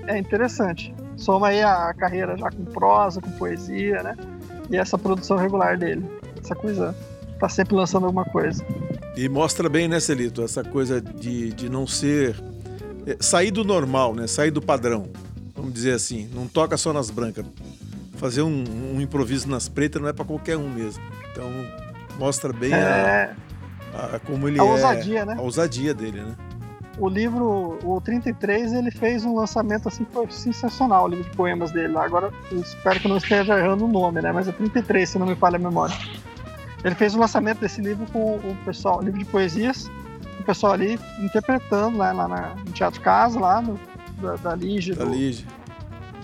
É, 0.07 0.15
é 0.15 0.17
interessante. 0.17 0.93
Soma 1.17 1.49
aí 1.49 1.61
a 1.61 1.93
carreira 1.93 2.37
já 2.37 2.49
com 2.49 2.63
prosa, 2.65 3.21
com 3.21 3.31
poesia, 3.31 4.01
né? 4.01 4.15
E 4.69 4.77
essa 4.77 4.97
produção 4.97 5.37
regular 5.37 5.77
dele. 5.77 6.05
Essa 6.41 6.55
coisa. 6.55 6.95
Tá 7.39 7.47
sempre 7.47 7.75
lançando 7.75 8.05
alguma 8.05 8.25
coisa. 8.25 8.65
E 9.15 9.29
mostra 9.29 9.69
bem, 9.69 9.87
né, 9.87 9.99
Celito? 9.99 10.41
Essa 10.41 10.63
coisa 10.63 11.01
de, 11.01 11.53
de 11.53 11.69
não 11.69 11.87
ser. 11.87 12.35
É, 13.05 13.17
sair 13.19 13.51
do 13.51 13.63
normal, 13.63 14.13
né? 14.13 14.27
Sair 14.27 14.51
do 14.51 14.61
padrão. 14.61 15.07
Vamos 15.55 15.73
dizer 15.73 15.93
assim. 15.93 16.29
Não 16.33 16.47
toca 16.47 16.77
só 16.77 16.93
nas 16.93 17.09
brancas 17.09 17.45
fazer 18.19 18.41
um, 18.41 18.63
um 18.95 19.01
improviso 19.01 19.49
nas 19.49 19.67
pretas 19.69 20.01
não 20.01 20.09
é 20.09 20.13
para 20.13 20.25
qualquer 20.25 20.57
um 20.57 20.69
mesmo. 20.69 21.01
Então 21.31 21.49
mostra 22.19 22.51
bem 22.51 22.73
é... 22.73 23.33
a, 23.93 24.15
a, 24.15 24.19
como 24.19 24.47
ele 24.47 24.59
a 24.59 24.63
é. 24.63 24.67
ousadia, 24.67 25.25
né? 25.25 25.35
A 25.37 25.41
ousadia 25.41 25.93
dele, 25.93 26.21
né? 26.21 26.35
O 26.97 27.07
livro, 27.07 27.79
o 27.81 28.01
33, 28.01 28.73
ele 28.73 28.91
fez 28.91 29.23
um 29.23 29.33
lançamento 29.33 29.87
assim 29.87 30.03
que 30.03 30.11
foi 30.11 30.29
sensacional, 30.29 31.05
o 31.05 31.07
livro 31.07 31.23
de 31.23 31.35
poemas 31.35 31.71
dele 31.71 31.93
lá. 31.93 32.03
Agora, 32.03 32.29
eu 32.51 32.59
espero 32.59 32.99
que 32.99 33.07
eu 33.07 33.09
não 33.09 33.17
esteja 33.17 33.57
errando 33.57 33.85
o 33.85 33.87
nome, 33.87 34.21
né? 34.21 34.33
Mas 34.33 34.49
é 34.49 34.51
33, 34.51 35.07
se 35.07 35.17
não 35.17 35.25
me 35.25 35.35
falha 35.35 35.55
a 35.55 35.59
memória. 35.59 35.95
Ele 36.83 36.95
fez 36.95 37.15
o 37.15 37.19
lançamento 37.19 37.59
desse 37.59 37.79
livro 37.79 38.05
com 38.11 38.35
o 38.35 38.57
pessoal, 38.65 39.01
livro 39.01 39.17
de 39.17 39.25
poesias, 39.25 39.89
o 40.39 40.43
pessoal 40.43 40.73
ali 40.73 40.99
interpretando 41.19 41.97
né, 41.97 42.11
lá 42.11 42.27
na, 42.27 42.55
no 42.55 42.71
Teatro 42.73 42.99
Casa, 42.99 43.39
lá 43.39 43.61
no, 43.61 43.79
da, 44.21 44.35
da 44.35 44.55
Lige. 44.55 44.93
Da 44.93 45.05
do, 45.05 45.11
Lige 45.11 45.45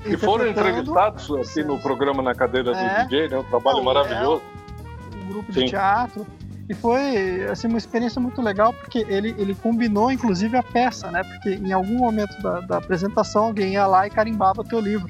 e 0.05 0.17
foram 0.17 0.47
entrevistados 0.47 1.31
aqui 1.31 1.63
no 1.63 1.79
programa 1.79 2.21
na 2.21 2.33
cadeira 2.35 2.71
do 2.71 2.77
é, 2.77 3.03
DJ, 3.03 3.29
né? 3.29 3.37
Um 3.39 3.43
trabalho 3.43 3.83
maravilhoso. 3.83 4.41
É, 4.41 5.17
um 5.17 5.27
grupo 5.27 5.51
de 5.51 5.61
Sim. 5.61 5.65
teatro. 5.67 6.25
E 6.67 6.73
foi 6.73 7.43
assim, 7.45 7.67
uma 7.67 7.77
experiência 7.77 8.19
muito 8.19 8.41
legal, 8.41 8.73
porque 8.73 9.05
ele, 9.07 9.35
ele 9.37 9.53
combinou, 9.53 10.11
inclusive, 10.11 10.57
a 10.57 10.63
peça, 10.63 11.11
né? 11.11 11.23
Porque 11.23 11.49
em 11.55 11.71
algum 11.71 11.97
momento 11.97 12.41
da, 12.41 12.61
da 12.61 12.77
apresentação 12.77 13.45
alguém 13.45 13.73
ia 13.73 13.85
lá 13.85 14.07
e 14.07 14.09
carimbava 14.09 14.63
teu 14.63 14.79
livro. 14.79 15.07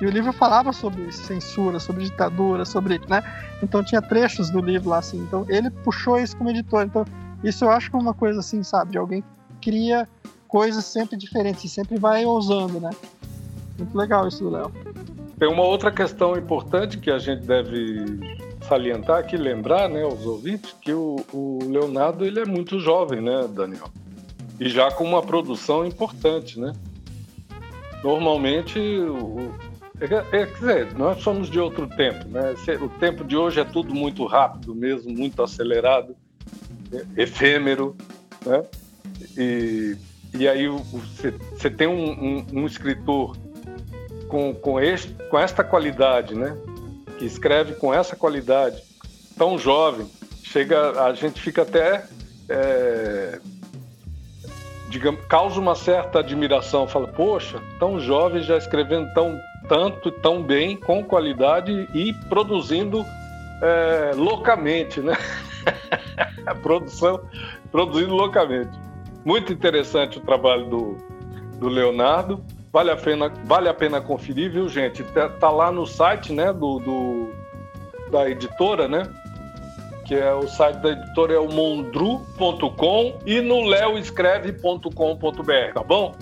E 0.00 0.06
o 0.06 0.10
livro 0.10 0.32
falava 0.32 0.72
sobre 0.72 1.10
censura, 1.12 1.78
sobre 1.80 2.04
ditadura, 2.04 2.64
sobre. 2.64 3.00
Né? 3.08 3.22
Então 3.62 3.82
tinha 3.82 4.00
trechos 4.00 4.48
do 4.48 4.60
livro 4.60 4.90
lá, 4.90 4.98
assim. 4.98 5.18
Então 5.18 5.44
ele 5.48 5.70
puxou 5.70 6.18
isso 6.18 6.36
como 6.36 6.50
editor. 6.50 6.84
Então, 6.84 7.04
isso 7.42 7.64
eu 7.64 7.70
acho 7.70 7.90
que 7.90 7.96
é 7.96 7.98
uma 7.98 8.14
coisa 8.14 8.40
assim, 8.40 8.62
sabe? 8.62 8.92
De 8.92 8.98
alguém 8.98 9.22
que 9.60 9.70
cria 9.70 10.08
coisas 10.46 10.84
sempre 10.84 11.16
diferentes 11.16 11.64
e 11.64 11.68
sempre 11.68 11.98
vai 11.98 12.24
ousando, 12.24 12.80
né? 12.80 12.90
Muito 13.78 13.96
legal 13.96 14.26
isso 14.26 14.42
do 14.42 14.50
Léo. 14.50 14.72
Tem 15.38 15.48
uma 15.48 15.62
outra 15.62 15.90
questão 15.90 16.36
importante 16.36 16.98
que 16.98 17.10
a 17.10 17.18
gente 17.18 17.46
deve 17.46 18.04
salientar 18.68 19.18
aqui, 19.18 19.36
lembrar, 19.36 19.88
né, 19.88 20.02
aos 20.02 20.26
ouvintes, 20.26 20.74
que 20.80 20.92
o, 20.92 21.24
o 21.32 21.58
Leonardo 21.68 22.24
ele 22.24 22.40
é 22.40 22.44
muito 22.44 22.80
jovem, 22.80 23.20
né, 23.20 23.48
Daniel? 23.48 23.88
E 24.58 24.68
já 24.68 24.90
com 24.90 25.04
uma 25.04 25.22
produção 25.22 25.86
importante, 25.86 26.58
né? 26.58 26.72
Normalmente, 28.02 28.78
o, 28.78 29.52
é, 30.00 30.04
é, 30.04 30.46
quer 30.46 30.46
dizer, 30.46 30.94
nós 30.94 31.22
somos 31.22 31.48
de 31.48 31.58
outro 31.58 31.86
tempo, 31.86 32.28
né? 32.28 32.54
O 32.80 32.88
tempo 32.88 33.24
de 33.24 33.36
hoje 33.36 33.60
é 33.60 33.64
tudo 33.64 33.94
muito 33.94 34.26
rápido 34.26 34.74
mesmo, 34.74 35.12
muito 35.12 35.42
acelerado, 35.42 36.16
é, 36.92 37.22
efêmero, 37.22 37.96
né? 38.44 38.64
E, 39.36 39.96
e 40.34 40.48
aí 40.48 40.68
você 40.68 41.70
tem 41.70 41.86
um, 41.86 42.10
um, 42.10 42.46
um 42.52 42.66
escritor 42.66 43.36
com, 44.28 44.54
com, 44.54 44.80
este, 44.80 45.12
com 45.28 45.38
esta 45.38 45.64
qualidade, 45.64 46.34
né? 46.34 46.56
Que 47.18 47.24
escreve 47.24 47.74
com 47.74 47.92
essa 47.92 48.14
qualidade, 48.14 48.82
tão 49.36 49.58
jovem, 49.58 50.06
chega, 50.44 51.02
a 51.02 51.12
gente 51.12 51.40
fica 51.40 51.62
até, 51.62 52.04
é, 52.48 53.40
digamos, 54.88 55.24
causa 55.26 55.58
uma 55.58 55.74
certa 55.74 56.20
admiração, 56.20 56.86
fala, 56.86 57.08
poxa, 57.08 57.60
tão 57.78 57.98
jovem 57.98 58.42
já 58.42 58.56
escrevendo 58.56 59.12
tão 59.14 59.38
tanto, 59.68 60.10
tão 60.10 60.42
bem, 60.42 60.76
com 60.76 61.04
qualidade 61.04 61.88
e 61.92 62.14
produzindo 62.28 63.04
é, 63.62 64.12
loucamente, 64.14 65.00
né? 65.00 65.16
produção, 66.62 67.20
produzindo 67.70 68.14
loucamente. 68.14 68.70
Muito 69.24 69.52
interessante 69.52 70.18
o 70.18 70.22
trabalho 70.22 70.64
do, 70.66 70.96
do 71.58 71.68
Leonardo. 71.68 72.42
Vale 72.72 72.90
a 72.90 72.96
pena, 72.96 73.32
vale 73.44 73.68
a 73.68 73.74
pena 73.74 74.00
conferir, 74.00 74.50
viu, 74.50 74.68
gente? 74.68 75.02
Tá, 75.04 75.28
tá 75.28 75.50
lá 75.50 75.72
no 75.72 75.86
site, 75.86 76.32
né, 76.32 76.52
do, 76.52 76.78
do, 76.78 77.30
da 78.10 78.28
editora, 78.28 78.86
né? 78.86 79.08
Que 80.06 80.14
é 80.14 80.32
o 80.32 80.46
site 80.46 80.76
da 80.76 80.90
editora 80.90 81.34
é 81.34 81.38
o 81.38 81.50
mondru.com 81.50 83.18
e 83.26 83.40
no 83.40 83.64
leoescreve.com.br, 83.64 85.72
tá 85.74 85.82
bom? 85.82 86.14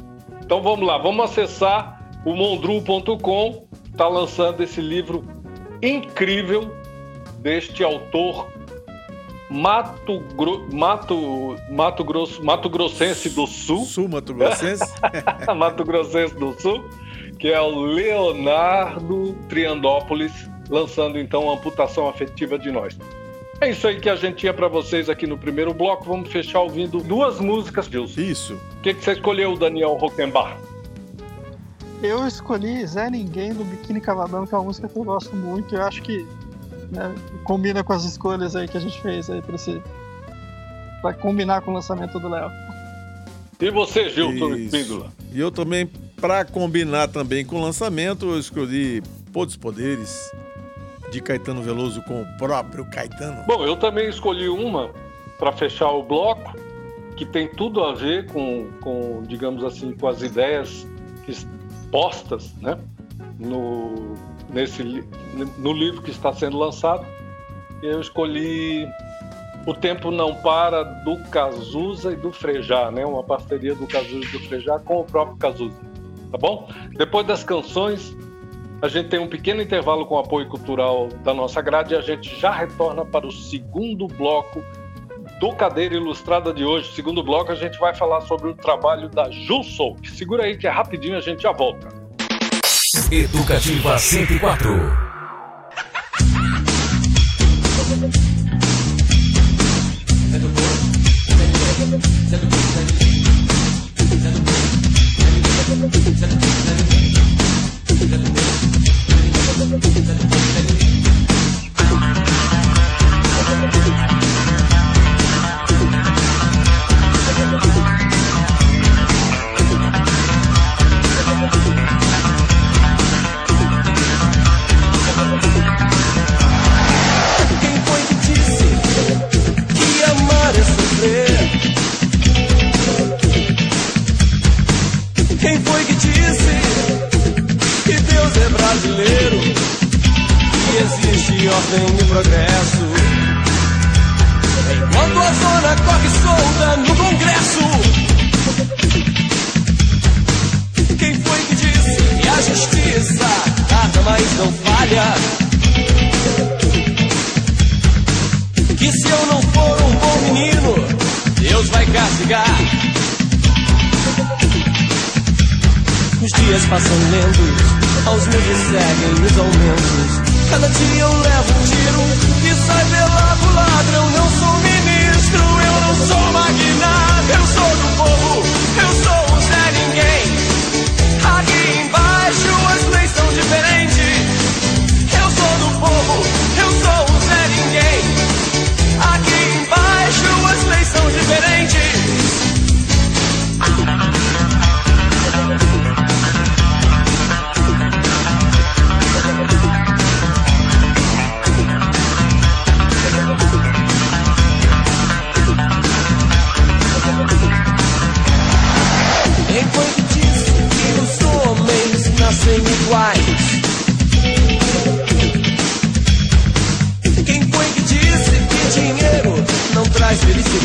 Então 0.44 0.62
vamos 0.62 0.86
lá, 0.86 0.98
vamos 0.98 1.24
acessar 1.24 2.00
o 2.24 2.34
mondru.com. 2.34 3.66
Tá 3.96 4.08
lançando 4.08 4.62
esse 4.62 4.80
livro 4.80 5.24
incrível 5.82 6.70
deste 7.38 7.82
autor 7.82 8.46
Mato, 9.56 10.20
Gro... 10.36 10.66
Mato, 10.70 11.56
Mato 11.70 12.04
Grosso, 12.04 12.44
Mato 12.44 12.68
Grossense 12.68 13.30
do 13.30 13.46
Sul. 13.46 13.84
Sul 13.84 14.08
Mato 14.08 14.34
Grossense. 14.34 14.84
Mato 15.56 15.82
Grossense 15.82 16.34
do 16.34 16.52
Sul, 16.60 16.84
que 17.38 17.48
é 17.48 17.60
o 17.60 17.80
Leonardo 17.80 19.34
Triandópolis, 19.48 20.32
lançando 20.68 21.18
então 21.18 21.48
a 21.50 21.54
amputação 21.54 22.06
afetiva 22.06 22.58
de 22.58 22.70
nós. 22.70 22.98
É 23.60 23.70
isso 23.70 23.88
aí 23.88 23.98
que 23.98 24.10
a 24.10 24.16
gente 24.16 24.36
tinha 24.36 24.52
para 24.52 24.68
vocês 24.68 25.08
aqui 25.08 25.26
no 25.26 25.38
primeiro 25.38 25.72
bloco. 25.72 26.04
Vamos 26.04 26.30
fechar 26.30 26.60
ouvindo 26.60 27.00
duas 27.00 27.40
músicas, 27.40 27.86
Gilson. 27.86 28.20
Isso. 28.20 28.54
O 28.54 28.80
que, 28.82 28.92
que 28.92 29.02
você 29.02 29.12
escolheu, 29.12 29.56
Daniel 29.56 29.94
Rockenbach? 29.94 30.58
Eu 32.02 32.26
escolhi 32.26 32.86
Zé 32.86 33.08
Ninguém 33.08 33.54
do 33.54 33.64
Biquíni 33.64 34.02
Cavadão, 34.02 34.46
que 34.46 34.54
é 34.54 34.58
uma 34.58 34.64
música 34.64 34.86
que 34.86 34.98
eu 34.98 35.04
gosto 35.04 35.34
muito. 35.34 35.74
Eu 35.74 35.82
acho 35.82 36.02
que 36.02 36.26
né, 36.90 37.14
combina 37.44 37.82
com 37.82 37.92
as 37.92 38.04
escolhas 38.04 38.56
aí 38.56 38.68
que 38.68 38.76
a 38.76 38.80
gente 38.80 39.00
fez 39.00 39.28
aí 39.30 39.42
para 39.42 39.54
esse 39.54 39.82
para 41.02 41.14
combinar 41.14 41.60
com 41.60 41.70
o 41.70 41.74
lançamento 41.74 42.18
do 42.18 42.28
Léo. 42.28 42.50
E 43.60 43.70
você, 43.70 44.10
Gilson 44.10 44.54
Espíndola? 44.54 45.12
E 45.32 45.40
eu 45.40 45.50
também, 45.50 45.86
para 46.20 46.44
combinar 46.44 47.08
também 47.08 47.44
com 47.44 47.56
o 47.56 47.62
lançamento, 47.62 48.26
eu 48.26 48.38
escolhi 48.38 49.02
Pô 49.32 49.46
dos 49.46 49.56
Poderes, 49.56 50.30
de 51.10 51.20
Caetano 51.20 51.62
Veloso 51.62 52.02
com 52.02 52.22
o 52.22 52.26
próprio 52.38 52.84
Caetano. 52.86 53.44
Bom, 53.46 53.64
eu 53.64 53.76
também 53.76 54.08
escolhi 54.08 54.48
uma 54.48 54.90
para 55.38 55.52
fechar 55.52 55.90
o 55.90 56.02
bloco, 56.02 56.54
que 57.16 57.24
tem 57.24 57.48
tudo 57.48 57.82
a 57.84 57.94
ver 57.94 58.26
com, 58.26 58.68
com 58.80 59.22
digamos 59.26 59.64
assim, 59.64 59.92
com 59.92 60.08
as 60.08 60.22
ideias 60.22 60.86
postas 61.90 62.52
né, 62.60 62.78
no, 63.38 64.14
nesse, 64.50 65.04
no 65.58 65.72
livro 65.72 66.02
que 66.02 66.10
está 66.10 66.32
sendo 66.32 66.58
lançado. 66.58 67.06
Eu 67.82 68.00
escolhi 68.00 68.88
O 69.66 69.74
Tempo 69.74 70.10
Não 70.10 70.34
Para, 70.34 70.82
do 70.82 71.18
Cazuza 71.30 72.12
e 72.12 72.16
do 72.16 72.32
Frejá, 72.32 72.90
né, 72.90 73.04
uma 73.04 73.22
parceria 73.22 73.74
do 73.74 73.86
Cazuza 73.86 74.26
e 74.26 74.32
do 74.32 74.40
Frejá 74.40 74.78
com 74.78 75.00
o 75.00 75.04
próprio 75.04 75.36
Cazuza. 75.36 75.78
Tá 76.30 76.38
bom? 76.38 76.68
Depois 76.96 77.26
das 77.26 77.44
canções, 77.44 78.16
a 78.82 78.88
gente 78.88 79.08
tem 79.08 79.18
um 79.18 79.28
pequeno 79.28 79.62
intervalo 79.62 80.04
com 80.06 80.18
apoio 80.18 80.48
cultural 80.48 81.08
da 81.24 81.32
nossa 81.32 81.62
grade 81.62 81.94
e 81.94 81.96
a 81.96 82.00
gente 82.00 82.38
já 82.38 82.50
retorna 82.50 83.04
para 83.04 83.26
o 83.26 83.32
segundo 83.32 84.06
bloco 84.06 84.62
do 85.40 85.52
Cadeira 85.52 85.94
Ilustrada 85.94 86.52
de 86.52 86.64
hoje. 86.64 86.92
Segundo 86.92 87.22
bloco, 87.22 87.52
a 87.52 87.54
gente 87.54 87.78
vai 87.78 87.94
falar 87.94 88.20
sobre 88.22 88.50
o 88.50 88.54
trabalho 88.54 89.08
da 89.08 89.30
Jussou. 89.30 89.96
Segura 90.04 90.44
aí 90.44 90.56
que 90.56 90.66
é 90.66 90.70
rapidinho, 90.70 91.16
a 91.16 91.20
gente 91.20 91.42
já 91.42 91.52
volta. 91.52 91.88
Educativa 93.10 93.98
104. 93.98 95.15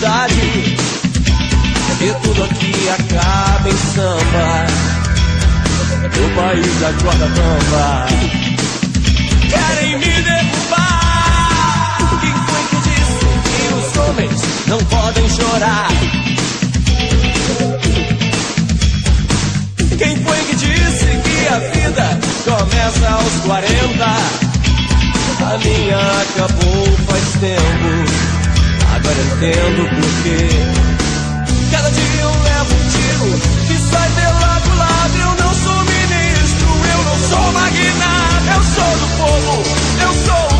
cidade. 0.01 0.75
E 2.01 2.13
tudo 2.23 2.43
aqui 2.43 2.73
acaba 2.89 3.69
em 3.69 3.77
samba. 3.77 4.65
No 6.17 6.29
país 6.35 6.79
da 6.79 6.91
corda 7.03 7.27
bamba. 7.27 8.07
Querem 9.49 9.99
me 9.99 10.21
derrubar. 10.23 11.97
Quem 12.19 12.33
foi 12.33 12.63
que 12.69 12.77
disse 12.89 13.25
que 13.45 13.73
os 13.75 13.97
homens 13.97 14.41
não 14.67 14.79
podem 14.85 15.29
chorar? 15.29 15.91
Quem 19.99 20.15
foi 20.23 20.37
que 20.45 20.55
disse 20.55 21.05
que 21.05 21.47
a 21.47 21.59
vida 21.59 22.19
começa 22.43 23.07
aos 23.07 23.33
40? 23.45 24.05
A 25.43 25.57
minha 25.57 26.21
acabou 26.21 26.85
faz 27.07 27.31
tempo. 27.39 28.40
Parecendo 29.03 29.89
porque. 29.95 30.35
Cada 31.71 31.89
dia 31.89 32.21
eu 32.21 32.29
levo 32.29 32.73
um 32.73 32.87
tiro 32.89 33.39
que 33.67 33.77
sai 33.77 34.09
pelo 34.09 34.39
lado. 34.39 34.51
Eu 35.17 35.45
não 35.45 35.53
sou 35.53 35.79
ministro, 35.85 36.67
eu 36.67 37.03
não 37.03 37.17
sou 37.29 37.51
magnata, 37.51 38.51
eu 38.55 38.63
sou 38.63 38.97
do 38.99 39.07
povo, 39.17 39.63
eu 40.01 40.13
sou 40.25 40.50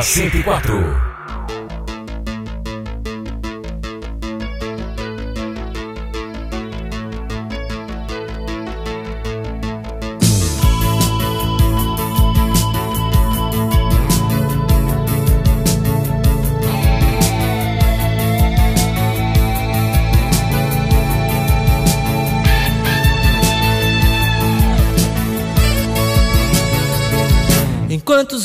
Educativa 0.00 0.60
104. 0.60 1.07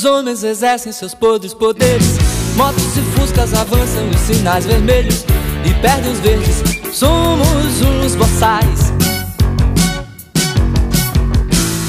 Homens 0.04 0.42
exercem 0.44 0.92
seus 0.92 1.14
podres 1.14 1.54
poderes, 1.54 2.18
motos 2.56 2.96
e 2.96 3.00
fuscas 3.18 3.54
avançam 3.54 4.08
os 4.10 4.20
sinais 4.20 4.66
vermelhos. 4.66 5.24
E 5.64 5.72
perdem 5.80 6.12
os 6.12 6.18
verdes. 6.20 6.62
Somos 6.92 7.80
uns 7.80 8.14
boçais. 8.14 8.92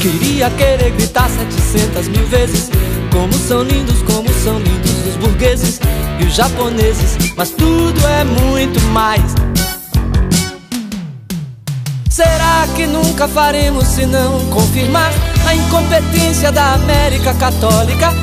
Queria 0.01 0.49
querer 0.51 0.91
gritar 0.91 1.29
setecentas 1.29 2.07
mil 2.07 2.25
vezes. 2.27 2.69
Como 3.11 3.33
são 3.33 3.63
lindos, 3.63 4.01
como 4.03 4.29
são 4.43 4.59
lindos 4.59 5.07
os 5.07 5.15
burgueses 5.17 5.79
e 6.19 6.25
os 6.25 6.35
japoneses. 6.35 7.17
Mas 7.35 7.49
tudo 7.49 7.99
é 8.07 8.23
muito 8.23 8.79
mais. 8.91 9.33
Será 12.09 12.65
que 12.75 12.87
nunca 12.87 13.27
faremos 13.27 13.85
se 13.87 14.05
não 14.05 14.39
confirmar 14.51 15.11
a 15.45 15.55
incompetência 15.55 16.51
da 16.51 16.73
América 16.73 17.33
Católica, 17.35 18.13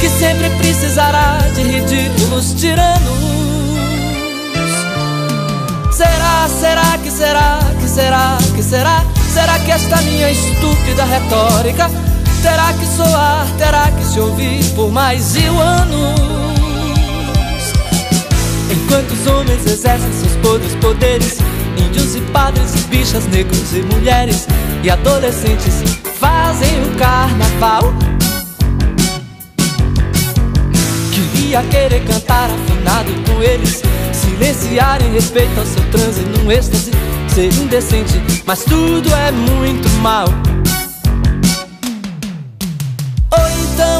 que 0.00 0.08
sempre 0.08 0.50
precisará 0.58 1.38
de 1.54 1.62
ridículos 1.62 2.52
tiranos. 2.54 3.22
Será, 5.92 6.48
será 6.48 6.98
que 6.98 7.10
será, 7.10 7.58
que 7.80 7.88
será, 7.88 8.38
que 8.54 8.62
será? 8.62 9.04
Será 9.32 9.58
que 9.58 9.70
esta 9.70 9.96
minha 10.02 10.30
estúpida 10.30 11.04
retórica 11.04 11.90
terá 12.42 12.72
que 12.72 12.86
soar, 12.86 13.46
terá 13.56 13.90
que 13.90 14.04
se 14.04 14.20
ouvir 14.20 14.64
por 14.74 14.90
mais 14.90 15.34
mil 15.34 15.60
anos? 15.60 16.20
Enquanto 18.70 19.12
os 19.12 19.26
homens 19.26 19.66
exercem 19.66 20.12
seus 20.12 20.36
podres 20.42 20.74
poderes, 20.76 21.38
índios 21.76 22.14
e 22.16 22.20
padres, 22.32 22.72
bichas, 22.86 23.26
negros 23.26 23.72
e 23.74 23.82
mulheres 23.82 24.46
e 24.82 24.90
adolescentes 24.90 25.82
fazem 26.18 26.82
o 26.84 26.96
carnaval. 26.96 27.94
Queria 31.12 31.62
querer 31.64 32.04
cantar 32.04 32.50
afinado 32.50 33.12
com 33.26 33.42
eles, 33.42 33.82
silenciar 34.12 35.02
em 35.02 35.12
respeito 35.12 35.58
ao 35.58 35.66
seu 35.66 35.82
transe 35.90 36.22
num 36.22 36.50
êxtase, 36.50 36.90
ser 37.28 37.52
indecente, 37.54 38.20
mas 38.46 38.64
tudo 38.64 39.12
é 39.14 39.30
muito 39.30 39.88
mal. 40.00 40.26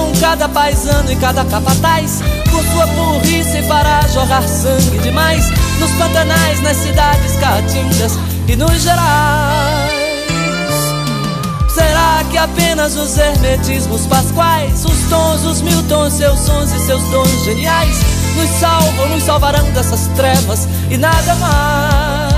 Então 0.02 0.12
cada 0.20 0.48
paisano 0.48 1.12
e 1.12 1.16
cada 1.16 1.44
capataz, 1.44 2.22
com 2.50 2.62
sua 2.72 2.86
burrice 2.86 3.62
fará 3.62 4.00
jorrar 4.08 4.46
sangue 4.48 4.98
demais 4.98 5.48
nos 5.78 5.90
pantanais, 5.92 6.60
nas 6.62 6.76
cidades 6.76 7.36
caatingas 7.36 8.18
e 8.48 8.56
nos 8.56 8.82
gerais. 8.82 9.92
Será 11.72 12.24
que 12.30 12.38
apenas 12.38 12.96
os 12.96 13.16
hermetismos 13.16 14.06
pasquais, 14.06 14.84
os 14.84 15.08
tons, 15.08 15.44
os 15.44 15.62
mil 15.62 15.82
tons, 15.84 16.14
seus 16.14 16.38
sons 16.40 16.72
e 16.72 16.78
seus 16.86 17.02
dons 17.04 17.44
geniais, 17.44 17.96
nos 18.36 18.50
salvam, 18.58 19.08
nos 19.10 19.22
salvarão 19.22 19.70
dessas 19.72 20.08
trevas 20.16 20.66
e 20.90 20.96
nada 20.96 21.34
mais? 21.36 22.32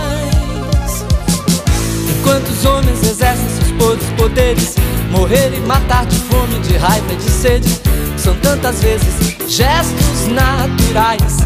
Enquanto 2.11 2.49
os 2.49 2.65
homens 2.65 3.03
exercem 3.03 3.49
seus 3.49 3.71
podres 3.73 4.11
poderes, 4.17 4.75
morrer 5.15 5.55
e 5.55 5.61
matar 5.61 6.05
de 6.07 6.17
fome, 6.17 6.59
de 6.61 6.77
raiva 6.77 7.13
e 7.13 7.17
de 7.17 7.31
sede, 7.31 7.81
são 8.19 8.35
tantas 8.37 8.81
vezes 8.83 9.15
gestos 9.49 10.27
naturais. 10.29 11.39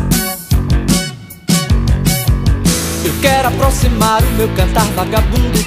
Eu 3.04 3.12
quero 3.20 3.48
aproximar 3.48 4.22
o 4.22 4.30
meu 4.32 4.48
cantar 4.54 4.86
vagabundo 4.96 5.58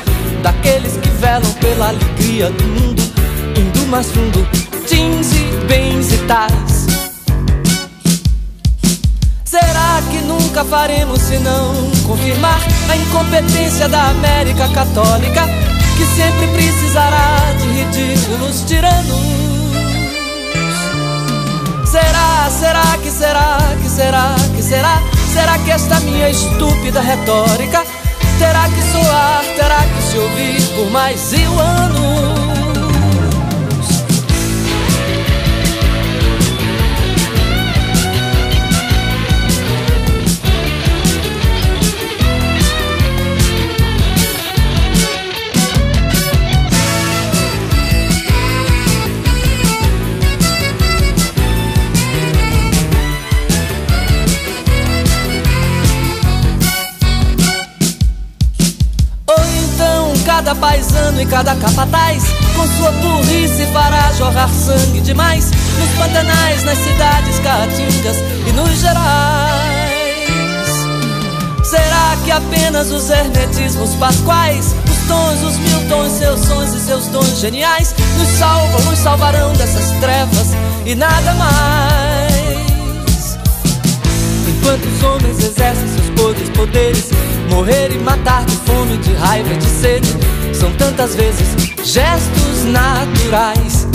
daqueles 0.41 0.97
que 0.97 1.09
velam 1.09 1.51
pela 1.53 1.89
alegria 1.89 2.49
do 2.49 2.63
mundo, 2.63 3.01
indo 3.55 3.87
mais 3.87 4.07
fundo, 4.07 4.47
jeans 4.87 5.31
e 5.33 5.65
bens 5.67 6.11
e 6.11 6.17
tais. 6.25 6.87
Será 9.45 10.01
que 10.09 10.17
nunca 10.25 10.63
faremos 10.65 11.21
senão 11.21 11.73
confirmar 12.07 12.59
a 12.89 12.95
incompetência 12.95 13.87
da 13.87 14.09
América 14.09 14.67
Católica, 14.69 15.45
que 16.01 16.07
sempre 16.07 16.47
precisará 16.47 17.53
de 17.59 17.83
ridículos 17.83 18.65
tiranos? 18.65 19.21
Será, 21.85 22.49
será 22.49 22.97
que 23.03 23.11
será, 23.11 23.57
que 23.79 23.89
será, 23.89 24.35
que 24.55 24.63
será? 24.63 25.01
Será 25.31 25.59
que 25.59 25.69
esta 25.69 25.99
minha 25.99 26.29
estúpida 26.29 27.01
retórica 27.01 27.83
terá 28.39 28.67
que 28.69 28.81
soar, 28.91 29.43
terá 29.55 29.77
que 29.77 30.01
se 30.01 30.17
ouvir 30.17 30.61
por 30.75 30.89
mais 30.89 31.31
mil 31.33 31.59
anos. 31.59 32.30
Capataz 61.61 62.23
Com 62.55 62.67
sua 62.77 62.91
burrice 62.91 63.65
fará 63.67 64.11
jorrar 64.17 64.49
sangue 64.49 64.99
demais 65.01 65.51
Nos 65.79 65.89
pantanais, 65.97 66.63
nas 66.63 66.77
cidades 66.77 67.39
caatingas 67.39 68.17
e 68.47 68.51
nos 68.51 68.79
gerais. 68.79 69.61
Será 71.63 72.17
que 72.25 72.31
apenas 72.31 72.91
os 72.91 73.09
hermetismos 73.09 73.95
pasquais 73.95 74.75
Os 74.89 75.07
tons, 75.07 75.41
os 75.43 75.57
mil 75.57 75.87
tons, 75.87 76.11
seus 76.13 76.39
sons 76.41 76.73
e 76.73 76.79
seus 76.81 77.05
dons 77.07 77.39
geniais 77.39 77.95
Nos 78.17 78.27
salvam, 78.27 78.81
nos 78.81 78.99
salvarão 78.99 79.53
dessas 79.53 79.89
trevas 80.01 80.47
e 80.85 80.95
nada 80.95 81.33
mais? 81.35 82.31
Enquanto 84.49 84.85
os 84.85 85.03
homens 85.03 85.39
exercem 85.39 85.87
seus 85.87 86.09
podres 86.09 86.49
poderes 86.49 87.09
Morrer 87.49 87.91
e 87.93 87.99
matar 87.99 88.43
de 88.45 88.55
fome, 88.57 88.97
de 88.97 89.13
raiva, 89.13 89.55
de 89.55 89.65
sede 89.65 90.30
São 90.61 90.71
tantas 90.77 91.15
vezes 91.15 91.47
gestos 91.83 92.63
naturais. 92.65 93.87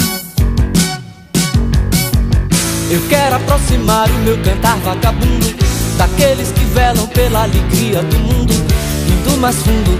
Eu 2.90 3.00
quero 3.09 3.37
aproximar 3.37 4.09
o 4.11 4.18
meu 4.20 4.38
cantar 4.44 4.76
vagabundo 4.76 5.57
Daqueles 5.98 6.52
que 6.52 6.64
velam 6.66 7.05
pela 7.09 7.42
alegria 7.42 8.00
do 8.00 8.16
mundo 8.18 8.55
Indo 9.26 9.37
mais 9.38 9.57
fundo, 9.57 9.90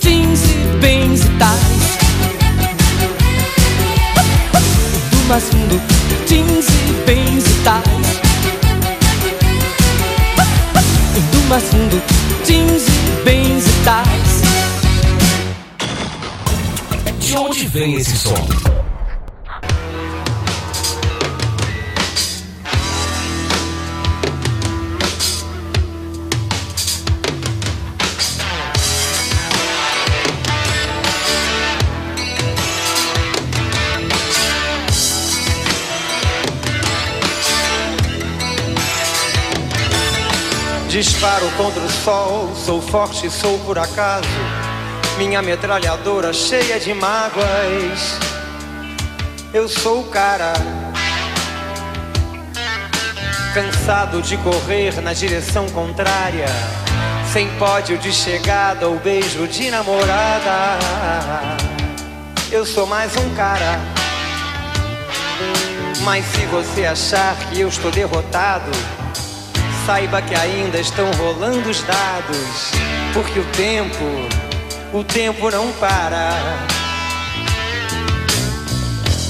jeans 0.00 0.40
e 0.44 0.78
bens 0.80 1.24
e 1.24 1.28
tais. 1.38 1.98
Indo 4.94 5.28
mais 5.28 5.44
fundo, 5.44 5.80
jeans 6.26 6.66
e 6.68 6.92
bens 7.04 7.44
e 7.44 7.62
tais. 7.62 7.84
Indo 11.16 11.48
mais 11.48 11.64
fundo, 11.64 12.02
jeans 12.44 12.84
e 12.86 13.24
bens 13.24 13.66
e 13.66 13.84
tais. 13.84 14.25
De 17.26 17.36
onde 17.36 17.66
vem 17.66 17.94
esse 17.96 18.16
som? 18.16 18.32
Disparo 40.88 41.50
contra 41.56 41.82
o 41.82 41.90
sol, 41.90 42.54
sou 42.54 42.80
forte, 42.80 43.28
sou 43.28 43.58
por 43.58 43.76
acaso. 43.76 44.55
Minha 45.18 45.40
metralhadora 45.40 46.30
cheia 46.30 46.78
de 46.78 46.92
mágoas. 46.92 48.18
Eu 49.52 49.66
sou 49.66 50.00
o 50.00 50.08
cara 50.08 50.52
cansado 53.54 54.20
de 54.20 54.36
correr 54.36 55.00
na 55.00 55.14
direção 55.14 55.66
contrária, 55.70 56.44
sem 57.32 57.48
pódio 57.52 57.96
de 57.96 58.12
chegada 58.12 58.88
ou 58.88 58.98
beijo 58.98 59.48
de 59.48 59.70
namorada. 59.70 60.78
Eu 62.52 62.66
sou 62.66 62.86
mais 62.86 63.16
um 63.16 63.34
cara. 63.34 63.80
Mas 66.02 66.26
se 66.26 66.44
você 66.44 66.84
achar 66.84 67.34
que 67.48 67.60
eu 67.62 67.68
estou 67.68 67.90
derrotado, 67.90 68.70
saiba 69.86 70.20
que 70.20 70.34
ainda 70.34 70.78
estão 70.78 71.10
rolando 71.12 71.70
os 71.70 71.80
dados, 71.82 72.70
porque 73.14 73.40
o 73.40 73.44
tempo, 73.52 74.04
o 74.92 75.04
tempo 75.04 75.50
não 75.50 75.72
para. 75.72 76.30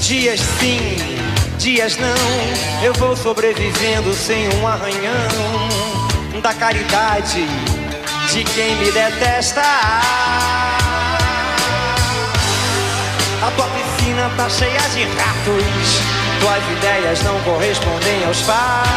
Dias 0.01 0.39
sim, 0.59 0.97
dias 1.57 1.97
não, 1.97 2.83
eu 2.83 2.93
vou 2.93 3.15
sobrevivendo 3.15 4.13
sem 4.13 4.47
um 4.55 4.67
arranhão 4.67 6.41
da 6.41 6.53
caridade 6.53 7.45
de 8.31 8.43
quem 8.43 8.75
me 8.77 8.91
detesta. 8.91 9.61
A 13.39 13.51
tua 13.55 13.67
piscina 13.67 14.31
tá 14.35 14.49
cheia 14.49 14.79
de 14.89 15.03
ratos, 15.03 16.01
tuas 16.39 16.63
ideias 16.77 17.21
não 17.23 17.39
correspondem 17.41 18.25
aos 18.25 18.41
fatos. 18.41 18.87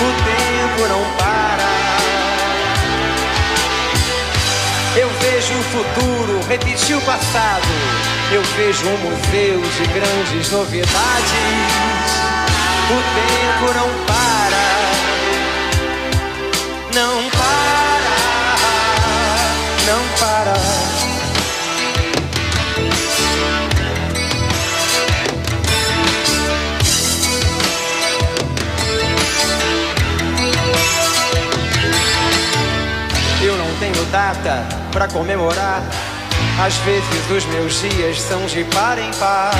O 0.00 0.10
tempo 0.24 0.88
não 0.88 1.16
para. 1.16 1.61
Vejo 5.22 5.54
o 5.54 5.62
futuro 5.62 6.40
repetir 6.48 6.96
o 6.96 7.00
passado. 7.02 7.68
Eu 8.32 8.42
vejo 8.56 8.88
um 8.88 8.98
museu 8.98 9.60
de 9.60 9.86
grandes 9.92 10.50
novidades. 10.50 10.92
O 12.90 12.98
tempo 13.14 13.72
não 13.72 13.88
para. 14.06 14.62
Não 16.94 17.30
para. 17.30 18.12
Não 19.86 20.02
para. 20.18 20.82
Eu 33.44 33.56
não 33.56 33.74
tenho 33.80 34.04
data 34.06 34.81
pra 34.92 35.08
comemorar. 35.08 35.82
Às 36.64 36.76
vezes 36.78 37.30
os 37.30 37.44
meus 37.46 37.80
dias 37.80 38.20
são 38.20 38.44
de 38.46 38.62
par 38.64 38.98
em 38.98 39.10
par, 39.12 39.54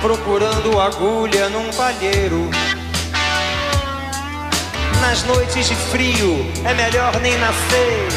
procurando 0.00 0.80
agulha 0.80 1.48
num 1.50 1.70
palheiro. 1.72 2.50
Nas 5.00 5.22
noites 5.24 5.68
de 5.68 5.74
frio 5.74 6.50
é 6.64 6.74
melhor 6.74 7.20
nem 7.20 7.36
nascer. 7.38 8.08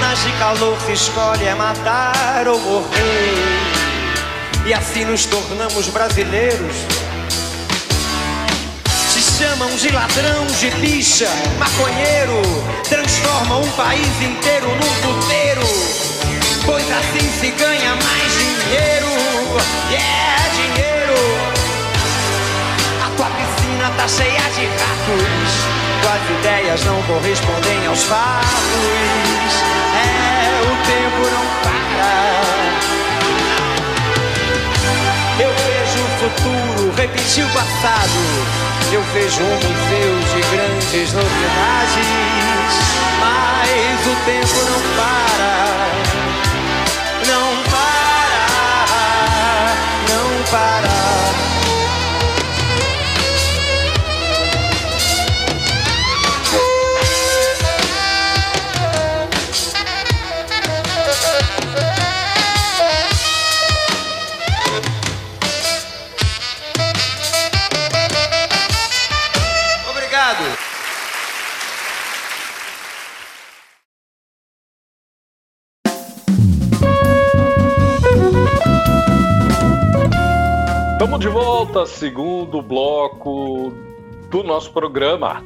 Nas 0.00 0.22
de 0.22 0.32
calor 0.32 0.78
se 0.82 0.92
escolhe 0.92 1.46
é 1.46 1.54
matar 1.54 2.46
ou 2.46 2.60
morrer. 2.60 3.66
E 4.66 4.74
assim 4.74 5.04
nos 5.04 5.24
tornamos 5.24 5.88
brasileiros. 5.88 6.76
Chamam 9.38 9.68
de 9.76 9.90
ladrão, 9.92 10.46
de 10.46 10.70
bicha, 10.80 11.28
maconheiro. 11.58 12.40
Transformam 12.88 13.60
um 13.60 13.70
país 13.72 14.22
inteiro 14.22 14.66
num 14.66 14.94
puteiro. 15.02 15.60
Pois 16.64 16.90
assim 16.90 17.30
se 17.38 17.50
ganha 17.50 17.94
mais 17.96 18.32
dinheiro. 18.32 19.06
Yeah, 19.90 20.48
dinheiro. 20.54 21.20
A 23.04 23.10
tua 23.10 23.26
piscina 23.26 23.90
tá 23.98 24.08
cheia 24.08 24.40
de 24.54 24.64
ratos. 24.64 25.52
Tuas 26.00 26.30
ideias 26.38 26.82
não 26.86 27.02
correspondem 27.02 27.86
aos 27.88 28.04
fatos. 28.04 28.46
É, 30.00 30.62
o 30.62 30.76
tempo 30.86 31.20
não 31.34 31.46
para. 31.62 32.08
Eu 35.40 35.52
vejo 35.52 35.98
o 36.02 36.08
futuro 36.20 36.75
repetir 37.06 37.44
o 37.44 37.48
passado. 37.50 38.10
Eu 38.92 39.02
vejo 39.12 39.42
um 39.42 39.54
museu 39.54 40.18
de 40.32 40.40
grandes 40.56 41.12
novidades. 41.12 42.06
Mas 43.20 44.06
o 44.06 44.14
tempo 44.24 44.58
não 44.70 44.80
para. 44.96 45.52
Não 47.26 47.46
para. 47.70 48.86
Não 50.08 50.26
para. 50.50 51.15
Estamos 81.06 81.20
de 81.20 81.28
volta, 81.28 81.86
segundo 81.86 82.60
bloco 82.60 83.72
do 84.28 84.42
nosso 84.42 84.72
programa. 84.72 85.40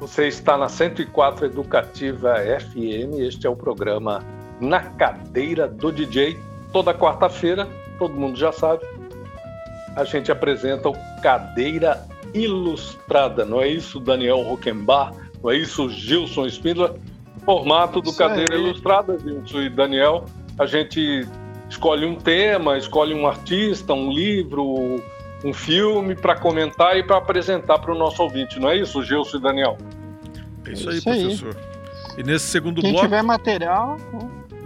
Você 0.00 0.28
está 0.28 0.56
na 0.56 0.66
104 0.66 1.44
Educativa 1.44 2.36
FM. 2.36 3.18
Este 3.18 3.46
é 3.46 3.50
o 3.50 3.54
programa 3.54 4.24
Na 4.58 4.80
Cadeira 4.80 5.68
do 5.68 5.92
DJ. 5.92 6.38
Toda 6.72 6.94
quarta-feira, 6.94 7.68
todo 7.98 8.14
mundo 8.14 8.38
já 8.38 8.50
sabe, 8.50 8.82
a 9.94 10.04
gente 10.04 10.32
apresenta 10.32 10.88
o 10.88 10.96
Cadeira 11.22 12.06
Ilustrada. 12.32 13.44
Não 13.44 13.60
é 13.60 13.68
isso, 13.68 14.00
Daniel 14.00 14.40
Roquembar? 14.40 15.12
Não 15.42 15.50
é 15.50 15.56
isso, 15.58 15.90
Gilson 15.90 16.46
Spindler? 16.46 16.94
Formato 17.44 18.00
do 18.00 18.08
Isso 18.08 18.18
Cadeira 18.18 18.54
aí. 18.54 18.62
Ilustrada, 18.62 19.18
Gilson 19.18 19.60
e 19.60 19.68
Daniel. 19.68 20.24
A 20.58 20.64
gente 20.64 21.28
escolhe 21.72 22.04
um 22.04 22.14
tema, 22.14 22.76
escolhe 22.76 23.14
um 23.14 23.26
artista, 23.26 23.94
um 23.94 24.12
livro, 24.12 25.02
um 25.42 25.52
filme 25.54 26.14
para 26.14 26.36
comentar 26.36 26.98
e 26.98 27.02
para 27.02 27.16
apresentar 27.16 27.78
para 27.78 27.92
o 27.92 27.98
nosso 27.98 28.22
ouvinte. 28.22 28.60
Não 28.60 28.68
é 28.68 28.76
isso, 28.76 29.02
Gilson 29.02 29.38
e 29.38 29.40
Daniel? 29.40 29.78
É 30.66 30.72
isso 30.72 30.90
aí, 30.90 30.98
Isso 30.98 31.08
aí. 31.08 31.20
professor. 31.22 31.56
E 32.18 32.22
nesse 32.22 32.46
segundo 32.46 32.82
Quem 32.82 32.92
bloco, 32.92 33.06
tiver 33.06 33.22
material, 33.22 33.96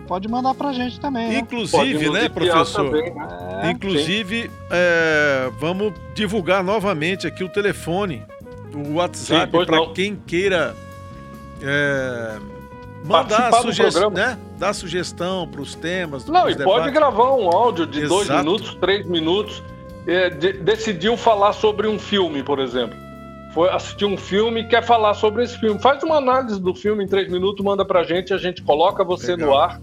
pode 0.08 0.28
mandar 0.28 0.52
pra 0.54 0.72
gente 0.72 0.98
também. 0.98 1.28
Né? 1.28 1.38
inclusive, 1.38 2.10
né, 2.10 2.28
professor? 2.28 2.86
também, 2.86 3.14
né? 3.14 3.28
É, 3.62 3.70
Inclusive, 3.70 4.50
é, 4.70 5.50
vamos 5.58 5.92
divulgar 6.12 6.64
novamente 6.64 7.26
aqui 7.26 7.44
o 7.44 7.48
telefone, 7.48 8.22
o 8.74 8.94
WhatsApp, 8.94 9.64
para 9.64 9.86
quem 9.94 10.16
queira 10.26 10.74
é, 11.62 12.36
mandar 13.04 13.50
do 13.50 13.56
sugestão, 13.62 14.10
né? 14.10 14.38
Dar 14.58 14.72
sugestão 14.72 15.46
para 15.48 15.60
os 15.60 15.74
temas. 15.74 16.24
Não, 16.26 16.48
e 16.48 16.56
pode 16.56 16.58
debates. 16.58 16.92
gravar 16.92 17.32
um 17.34 17.48
áudio 17.50 17.86
de 17.86 18.06
dois 18.06 18.24
Exato. 18.28 18.44
minutos, 18.44 18.74
três 18.80 19.06
minutos. 19.06 19.62
É, 20.06 20.30
de- 20.30 20.52
decidiu 20.54 21.16
falar 21.16 21.52
sobre 21.52 21.88
um 21.88 21.98
filme, 21.98 22.42
por 22.42 22.58
exemplo. 22.60 22.96
Foi 23.52 23.68
assistir 23.70 24.04
um 24.04 24.16
filme 24.16 24.60
e 24.60 24.68
quer 24.68 24.82
falar 24.84 25.14
sobre 25.14 25.42
esse 25.42 25.58
filme. 25.58 25.80
Faz 25.80 26.02
uma 26.02 26.16
análise 26.16 26.60
do 26.60 26.74
filme 26.74 27.02
em 27.04 27.08
três 27.08 27.30
minutos, 27.30 27.64
manda 27.64 27.84
pra 27.84 28.04
gente, 28.04 28.32
a 28.32 28.38
gente 28.38 28.62
coloca 28.62 29.02
você 29.02 29.32
Legal. 29.32 29.48
no 29.48 29.56
ar 29.56 29.80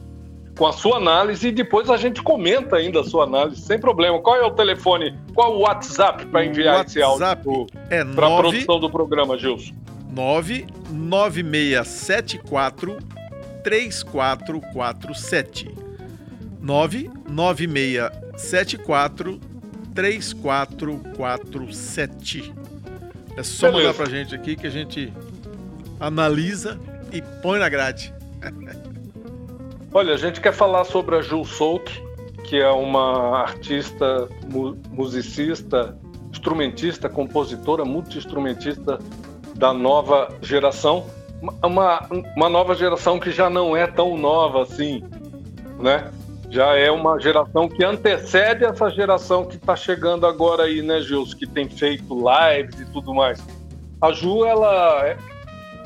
com 0.57 0.67
a 0.67 0.71
sua 0.71 0.97
análise 0.97 1.47
e 1.47 1.51
depois 1.51 1.89
a 1.89 1.97
gente 1.97 2.21
comenta 2.21 2.75
ainda 2.75 3.01
a 3.01 3.03
sua 3.03 3.23
análise, 3.23 3.59
sem 3.61 3.79
problema. 3.79 4.19
Qual 4.21 4.35
é 4.37 4.45
o 4.45 4.51
telefone? 4.51 5.17
Qual 5.33 5.51
é 5.51 5.55
o 5.55 5.59
WhatsApp 5.61 6.25
para 6.27 6.45
enviar 6.45 6.77
O 6.79 6.85
esse 6.85 7.01
áudio 7.01 7.25
WhatsApp 7.25 7.67
é 7.89 8.05
para 8.05 8.27
a 8.27 8.29
9 8.29 8.41
produção 8.43 8.79
do 8.79 8.89
programa, 8.89 9.37
Gilson? 9.37 9.73
99674 10.13 12.97
3447. 13.63 15.71
99674 16.61 19.39
3447. 19.93 22.53
É 23.35 23.43
só 23.43 23.67
Beleza. 23.71 23.87
mandar 23.87 23.97
pra 23.97 24.05
gente 24.09 24.33
aqui 24.35 24.55
que 24.55 24.67
a 24.67 24.69
gente 24.69 25.11
analisa 25.99 26.79
e 27.11 27.21
põe 27.41 27.57
na 27.59 27.67
grade. 27.69 28.13
Olha, 29.91 30.13
a 30.13 30.17
gente 30.17 30.39
quer 30.41 30.53
falar 30.53 30.83
sobre 30.85 31.15
a 31.15 31.21
Jul 31.21 31.43
Souk, 31.45 31.91
que 32.45 32.55
é 32.57 32.69
uma 32.69 33.41
artista, 33.41 34.27
mu- 34.49 34.77
musicista, 34.89 35.97
instrumentista, 36.31 37.07
compositora, 37.09 37.83
multi-instrumentista 37.85 38.97
da 39.55 39.73
nova 39.73 40.29
geração. 40.41 41.05
Uma, 41.61 42.07
uma 42.35 42.49
nova 42.49 42.73
geração 42.73 43.19
que 43.19 43.31
já 43.31 43.49
não 43.49 43.75
é 43.75 43.85
tão 43.85 44.17
nova 44.17 44.63
assim, 44.63 45.03
né? 45.79 46.11
Já 46.49 46.75
é 46.77 46.91
uma 46.91 47.19
geração 47.19 47.67
que 47.67 47.83
antecede 47.83 48.63
essa 48.63 48.89
geração 48.89 49.45
que 49.45 49.55
está 49.55 49.75
chegando 49.75 50.27
agora 50.27 50.63
aí, 50.63 50.81
né, 50.81 51.01
Gilson? 51.01 51.35
Que 51.35 51.47
tem 51.47 51.67
feito 51.67 52.15
lives 52.15 52.79
e 52.79 52.85
tudo 52.85 53.13
mais. 53.13 53.43
A 53.99 54.11
Ju, 54.11 54.45
ela, 54.45 55.05
é, 55.07 55.17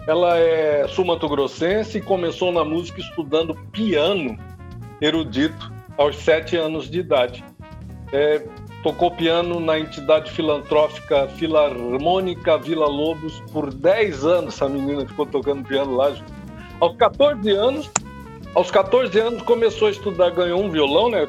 ela 0.08 0.38
é 0.38 0.88
sul-mato-grossense 0.90 1.98
e 1.98 2.02
começou 2.02 2.52
na 2.52 2.66
música 2.66 3.00
estudando 3.00 3.56
piano 3.72 4.38
erudito 5.00 5.72
aos 5.98 6.18
sete 6.18 6.56
anos 6.58 6.90
de 6.90 7.00
idade. 7.00 7.46
É, 8.12 8.44
tocou 8.88 9.12
piano 9.12 9.60
na 9.60 9.78
entidade 9.78 10.32
filantrófica 10.32 11.28
Filarmônica 11.28 12.58
Vila 12.58 12.88
Lobos 12.88 13.44
por 13.52 13.74
10 13.74 14.24
anos. 14.24 14.54
Essa 14.54 14.70
menina 14.70 15.06
ficou 15.06 15.26
tocando 15.26 15.68
piano 15.68 15.94
lá. 15.94 16.16
Aos 16.80 16.96
14 16.96 17.52
anos, 17.52 17.92
aos 18.56 18.72
14 18.72 19.20
anos 19.20 19.42
começou 19.42 19.90
a 19.90 19.92
estudar, 19.92 20.30
ganhou 20.30 20.64
um 20.64 20.70
violão, 20.70 21.10
né? 21.10 21.28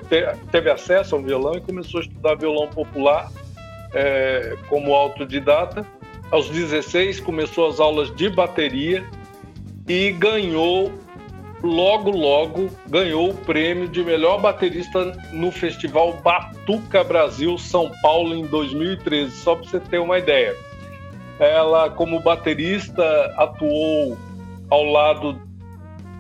teve 0.53 0.71
acesso 0.71 1.17
a 1.17 1.19
um 1.19 1.23
violão 1.25 1.55
e 1.57 1.61
começou 1.61 1.99
a 1.99 2.05
estudar 2.05 2.37
violão 2.37 2.69
popular 2.69 3.29
é, 3.93 4.57
como 4.69 4.95
autodidata. 4.95 5.85
Aos 6.31 6.49
16 6.49 7.19
começou 7.19 7.67
as 7.67 7.81
aulas 7.81 8.15
de 8.15 8.29
bateria 8.29 9.05
e 9.89 10.13
ganhou 10.13 10.93
logo, 11.63 12.11
logo 12.11 12.71
ganhou 12.89 13.31
o 13.31 13.35
prêmio 13.35 13.89
de 13.89 14.03
melhor 14.03 14.41
baterista 14.41 15.13
no 15.33 15.51
Festival 15.51 16.15
Batuca 16.23 17.03
Brasil 17.03 17.59
São 17.59 17.91
Paulo 18.03 18.35
em 18.35 18.47
2013, 18.47 19.31
só 19.33 19.57
para 19.57 19.65
você 19.65 19.81
ter 19.81 19.99
uma 19.99 20.19
ideia. 20.19 20.55
Ela, 21.39 21.91
como 21.91 22.21
baterista, 22.21 23.03
atuou 23.37 24.17
ao 24.71 24.85
lado 24.85 25.41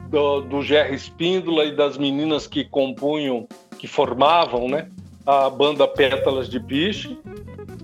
do, 0.09 0.40
do 0.42 0.62
Jerry 0.62 0.94
Espíndola 0.94 1.64
e 1.64 1.74
das 1.74 1.98
meninas 1.98 2.46
que 2.46 2.64
compunham, 2.64 3.46
que 3.79 3.87
formavam 3.87 4.68
né, 4.68 4.88
a 5.27 5.51
banda 5.51 5.87
Pétalas 5.87 6.48
de 6.48 6.61
Piche. 6.61 7.18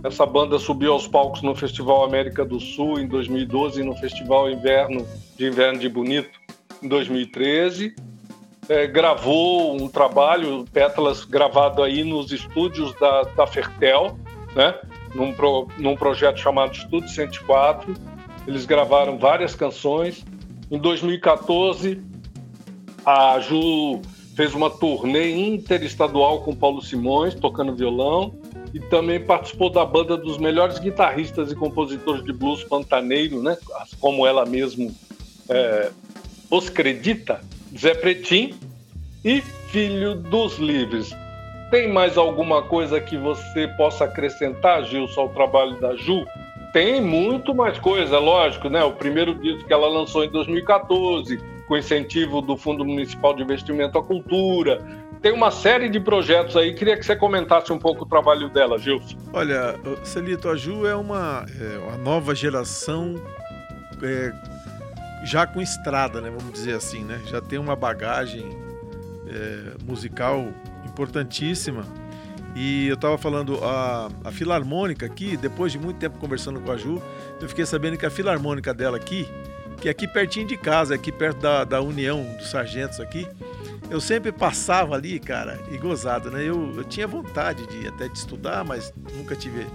Essa 0.03 0.27
banda 0.27 0.59
subiu 0.59 0.93
aos 0.93 1.09
palcos 1.09 1.43
no 1.43 1.55
Festival 1.55 2.05
América 2.05 2.45
do 2.45 2.61
Sul 2.61 3.01
em 3.01 3.07
2012 3.07 3.81
e 3.81 3.85
no 3.85 3.97
Festival 3.97 4.51
Inverno 4.51 5.07
de 5.37 5.47
Inverno 5.47 5.79
de 5.79 5.89
Bonito 5.89 6.45
em 6.85 6.89
2013. 6.89 7.95
É, 8.69 8.87
gravou 8.87 9.77
um 9.81 9.89
trabalho, 9.89 10.65
Pétalas, 10.73 11.25
gravado 11.25 11.83
aí 11.83 12.03
nos 12.03 12.33
estúdios 12.33 12.95
da, 12.99 13.23
da 13.23 13.47
Fertel, 13.47 14.19
né? 14.55 14.75
num, 15.15 15.33
pro, 15.33 15.69
num 15.79 15.97
projeto 15.97 16.39
chamado 16.39 16.75
Estúdio 16.75 17.09
104. 17.09 17.95
Eles 18.47 18.65
gravaram 18.65 19.19
várias 19.19 19.55
canções. 19.55 20.25
Em 20.71 20.79
2014, 20.79 22.03
a 23.05 23.39
Ju 23.41 24.01
fez 24.35 24.55
uma 24.55 24.71
turnê 24.71 25.31
interestadual 25.31 26.43
com 26.43 26.55
Paulo 26.55 26.83
Simões, 26.83 27.35
tocando 27.35 27.75
violão, 27.75 28.35
e 28.73 28.81
também 28.81 29.21
participou 29.21 29.71
da 29.71 29.85
banda 29.85 30.17
dos 30.17 30.39
melhores 30.39 30.79
guitarristas 30.79 31.53
e 31.53 31.55
compositores 31.55 32.25
de 32.25 32.33
blues 32.33 32.65
pantaneiro, 32.65 33.43
né? 33.43 33.57
como 34.01 34.27
ela 34.27 34.45
mesmo 34.45 34.93
é, 35.49 35.91
os 36.57 36.71
Credita, 36.71 37.41
Zé 37.77 37.95
Pretim 37.95 38.55
e 39.25 39.41
Filho 39.41 40.15
dos 40.15 40.57
Livres. 40.57 41.11
Tem 41.69 41.93
mais 41.93 42.17
alguma 42.17 42.63
coisa 42.63 43.01
que 43.01 43.17
você 43.17 43.67
possa 43.77 44.05
acrescentar, 44.05 44.85
Gilson, 44.85 45.23
ao 45.23 45.29
trabalho 45.31 45.81
da 45.81 45.97
Ju? 45.97 46.25
Tem 46.73 47.01
muito 47.01 47.53
mais 47.53 47.77
coisa, 47.81 48.21
lógico, 48.21 48.69
né? 48.69 48.85
O 48.85 48.93
primeiro 48.93 49.35
disco 49.35 49.67
que 49.67 49.73
ela 49.73 49.89
lançou 49.89 50.25
em 50.25 50.31
2014, 50.31 51.41
com 51.67 51.77
incentivo 51.77 52.41
do 52.41 52.57
Fundo 52.57 52.85
Municipal 52.85 53.35
de 53.35 53.43
Investimento 53.43 53.99
à 53.99 54.03
Cultura. 54.05 54.81
Tem 55.21 55.33
uma 55.33 55.51
série 55.51 55.89
de 55.89 55.99
projetos 55.99 56.57
aí. 56.57 56.73
Queria 56.73 56.97
que 56.97 57.05
você 57.05 57.17
comentasse 57.17 57.73
um 57.73 57.79
pouco 57.79 58.05
o 58.05 58.07
trabalho 58.07 58.49
dela, 58.49 58.79
Gilson. 58.79 59.17
Olha, 59.33 59.75
Celito, 60.05 60.49
a 60.49 60.55
Ju 60.55 60.87
é 60.87 60.95
uma, 60.95 61.47
é 61.61 61.79
uma 61.79 61.97
nova 61.97 62.33
geração 62.33 63.21
é, 64.03 64.33
já 65.25 65.47
com 65.47 65.61
estrada, 65.61 66.21
né? 66.21 66.31
Vamos 66.31 66.53
dizer 66.53 66.75
assim, 66.75 67.03
né? 67.03 67.21
Já 67.27 67.41
tem 67.41 67.59
uma 67.59 67.75
bagagem 67.75 68.57
é, 69.27 69.75
musical 69.85 70.47
importantíssima. 70.85 71.85
E 72.55 72.87
eu 72.87 72.95
estava 72.95 73.19
falando, 73.19 73.59
a, 73.65 74.09
a 74.23 74.31
Filarmônica 74.31 75.05
aqui, 75.05 75.37
depois 75.37 75.73
de 75.73 75.79
muito 75.79 75.99
tempo 75.99 76.19
conversando 76.19 76.61
com 76.61 76.71
a 76.71 76.77
Ju, 76.77 77.03
eu 77.41 77.49
fiquei 77.49 77.67
sabendo 77.67 77.97
que 77.97 78.07
a 78.07 78.11
Filarmônica 78.11 78.73
dela 78.73 78.97
aqui, 78.97 79.29
que 79.81 79.89
é 79.89 79.91
aqui 79.91 80.07
pertinho 80.07 80.47
de 80.47 80.57
casa, 80.57 80.95
aqui 80.95 81.11
perto 81.11 81.41
da, 81.41 81.65
da 81.65 81.81
União 81.81 82.23
dos 82.39 82.51
Sargentos 82.51 83.01
aqui, 83.01 83.27
eu 83.91 84.01
sempre 84.01 84.31
passava 84.31 84.95
ali, 84.95 85.19
cara, 85.19 85.59
e 85.71 85.77
gozado, 85.77 86.31
né? 86.31 86.43
Eu, 86.45 86.75
eu 86.77 86.85
tinha 86.85 87.07
vontade 87.07 87.67
de 87.67 87.89
até 87.89 88.09
de 88.09 88.17
estudar, 88.17 88.65
mas 88.65 88.95
nunca 89.17 89.35
tive 89.35 89.67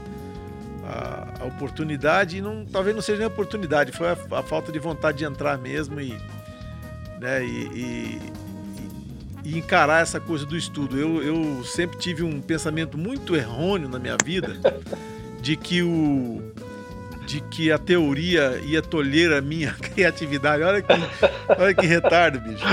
a, 0.89 1.43
a 1.43 1.45
oportunidade, 1.45 2.41
não, 2.41 2.65
talvez 2.65 2.95
não 2.95 3.02
seja 3.02 3.19
nem 3.19 3.25
a 3.25 3.30
oportunidade, 3.30 3.91
foi 3.91 4.08
a, 4.08 4.17
a, 4.32 4.43
falta 4.43 4.71
de 4.71 4.80
vontade 4.80 5.19
de 5.19 5.23
entrar 5.25 5.58
mesmo 5.58 6.02
e, 6.02 6.17
né, 7.19 7.45
e, 7.45 7.67
e, 7.67 8.21
e, 9.45 9.58
encarar 9.58 10.02
essa 10.02 10.19
coisa 10.19 10.45
do 10.45 10.58
estudo. 10.58 10.99
Eu, 10.99 11.21
eu 11.21 11.63
sempre 11.63 11.99
tive 11.99 12.23
um 12.23 12.41
pensamento 12.41 12.97
muito 12.97 13.36
errôneo 13.36 13.88
na 13.88 13.99
minha 13.99 14.17
vida 14.23 14.58
de 15.39 15.56
que 15.56 15.84
o 15.84 16.41
de 17.28 17.41
que 17.41 17.71
a 17.71 17.78
teoria 17.78 18.60
ia 18.65 18.82
tolher 18.82 19.32
a 19.34 19.39
minha 19.39 19.71
criatividade. 19.93 20.63
Olha 20.63 20.82
que, 20.82 20.93
olha 21.60 21.73
que 21.75 21.86
retardo, 21.86 22.39
bicho. 22.39 22.65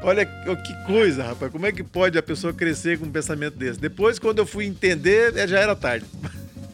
Olha 0.00 0.24
que 0.24 0.86
coisa, 0.86 1.24
rapaz. 1.24 1.50
Como 1.50 1.66
é 1.66 1.72
que 1.72 1.82
pode 1.82 2.16
a 2.16 2.22
pessoa 2.22 2.52
crescer 2.52 2.96
com 2.96 3.06
um 3.06 3.10
pensamento 3.10 3.56
desse? 3.56 3.80
Depois, 3.80 4.16
quando 4.20 4.38
eu 4.38 4.46
fui 4.46 4.66
entender, 4.66 5.48
já 5.48 5.58
era 5.58 5.74
tarde 5.74 6.06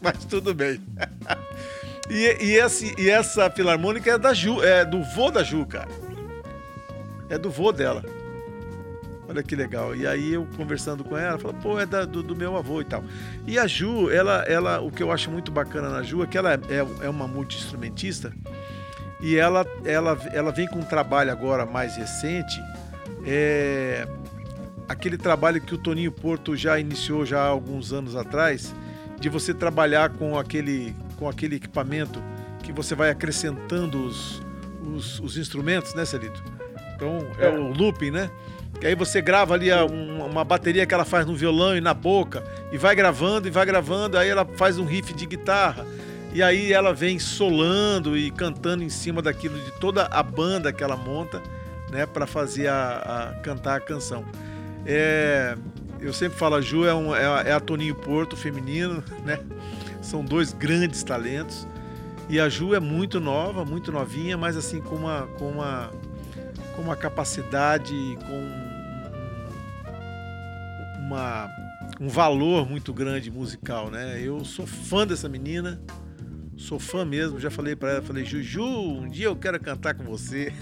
mas 0.05 0.25
tudo 0.25 0.55
bem. 0.55 0.81
E, 2.11 2.37
e, 2.39 2.57
esse, 2.57 2.95
e 2.99 3.09
essa 3.09 3.49
filarmônica 3.49 4.11
é 4.11 4.19
da 4.19 4.35
Ju, 4.35 4.63
é 4.63 4.85
do 4.85 5.03
vô 5.03 5.31
da 5.31 5.43
Ju, 5.43 5.65
cara. 5.65 5.89
É 7.31 7.39
do 7.39 7.49
vô 7.49 7.73
dela. 7.73 8.05
Olha 9.27 9.43
que 9.43 9.57
legal. 9.57 9.97
E 9.97 10.07
aí 10.07 10.35
eu 10.35 10.47
conversando 10.55 11.03
com 11.03 11.17
ela, 11.17 11.39
falou, 11.39 11.57
pô, 11.63 11.81
é 11.81 11.87
da, 11.87 12.05
do, 12.05 12.23
do, 12.23 12.37
meu 12.37 12.59
avô 12.59 12.83
e 12.83 12.85
tal. 12.85 13.03
E 13.47 13.59
a 13.59 13.67
Ju, 13.67 14.11
ela, 14.11 14.43
ela, 14.43 14.83
o 14.83 14.91
que 14.91 15.03
eu 15.03 15.11
acho 15.11 15.31
muito 15.31 15.51
bacana 15.51 15.89
na 15.89 16.03
Ju 16.03 16.23
é 16.23 16.27
que 16.27 16.37
ela 16.37 16.53
é, 16.53 16.61
é 17.01 17.09
uma 17.09 17.27
multi-instrumentista 17.27 18.35
e 19.25 19.37
ela, 19.37 19.67
ela, 19.87 20.19
ela 20.35 20.53
vem 20.53 20.69
com 20.69 20.81
um 20.81 20.85
trabalho 20.85 21.33
agora 21.33 21.65
mais 21.65 21.97
recente, 21.97 22.61
é 23.27 24.07
aquele 24.87 25.17
trabalho 25.17 25.63
que 25.63 25.75
o 25.75 25.79
Toninho 25.79 26.13
Porto 26.13 26.55
já 26.55 26.79
iniciou 26.79 27.25
já 27.25 27.41
há 27.41 27.47
alguns 27.47 27.91
anos 27.91 28.15
atrás, 28.15 28.75
de 29.25 29.31
você 29.31 29.55
trabalhar 29.55 30.11
com 30.11 30.39
aquele, 30.39 30.95
com 31.17 31.27
aquele 31.27 31.57
equipamento 31.57 32.23
que 32.63 32.71
você 32.71 32.95
vai 32.95 33.09
acrescentando 33.09 34.05
os, 34.05 34.43
os, 34.83 35.19
os 35.19 35.39
instrumentos, 35.39 35.95
né, 35.95 36.05
Celito? 36.05 36.45
Então 36.95 37.27
é, 37.39 37.47
é, 37.47 37.49
o 37.49 37.73
looping, 37.73 38.11
né? 38.11 38.31
Que 38.79 38.87
aí 38.87 38.95
você 38.95 39.23
grava 39.23 39.55
ali 39.55 39.73
a, 39.73 39.83
um, 39.83 40.27
uma 40.27 40.45
bateria 40.45 40.85
que 40.85 40.93
ela 40.93 41.07
faz 41.07 41.25
no 41.25 41.35
violão 41.35 41.75
e 41.75 41.81
na 41.81 41.95
boca, 41.95 42.45
e 42.71 42.77
vai 42.77 42.95
gravando 42.95 43.49
e 43.49 43.51
vai 43.51 43.65
gravando, 43.65 44.19
aí 44.19 44.29
ela 44.29 44.45
faz 44.45 44.77
um 44.77 44.85
riff 44.85 45.15
de 45.15 45.25
guitarra, 45.25 45.87
e 46.35 46.43
aí 46.43 46.71
ela 46.71 46.93
vem 46.93 47.19
solando 47.19 48.19
e 48.19 48.31
cantando 48.31 48.85
em 48.85 48.91
cima 48.91 49.23
daquilo 49.23 49.59
de 49.59 49.71
toda 49.81 50.05
a 50.05 50.23
banda 50.23 50.71
que 50.71 50.85
ela 50.85 50.99
monta, 50.99 51.41
né, 51.91 52.05
para 52.05 52.27
fazer 52.27 52.67
a, 52.67 53.33
a, 53.33 53.41
cantar 53.41 53.77
a 53.77 53.81
canção. 53.81 54.23
É, 54.85 55.57
eu 56.05 56.13
sempre 56.13 56.39
falo, 56.39 56.57
a 56.57 56.61
Ju 56.61 56.85
é, 56.85 56.95
um, 56.95 57.15
é, 57.15 57.49
é 57.49 57.53
a 57.53 57.61
Toninho 57.61 57.95
Porto 57.95 58.37
feminino, 58.37 59.03
né? 59.25 59.41
São 60.03 60.25
dois 60.25 60.53
grandes 60.53 61.03
talentos. 61.03 61.67
E 62.29 62.39
a 62.41 62.49
Ju 62.49 62.75
é 62.75 62.81
muito 62.81 63.21
nova, 63.21 63.65
muito 63.65 63.91
novinha, 63.93 64.37
mas 64.37 64.57
assim 64.57 64.81
com 64.81 64.97
uma, 64.97 65.29
com 65.39 65.51
uma, 65.51 65.91
com 66.75 66.83
uma 66.83 66.97
capacidade, 66.97 67.93
com 68.27 68.65
uma, 71.05 71.49
um 72.01 72.09
valor 72.09 72.69
muito 72.69 72.93
grande 72.93 73.31
musical, 73.31 73.91
né? 73.91 74.21
Eu 74.21 74.45
sou 74.45 74.67
fã 74.67 75.07
dessa 75.07 75.29
menina, 75.29 75.81
sou 76.57 76.79
fã 76.79 77.05
mesmo. 77.05 77.39
Já 77.39 77.51
falei 77.51 77.77
para 77.77 77.93
ela, 77.93 78.03
falei 78.03 78.25
Juju, 78.25 78.65
um 78.65 79.09
dia 79.09 79.27
eu 79.27 79.37
quero 79.37 79.61
cantar 79.61 79.95
com 79.95 80.05
você. 80.05 80.53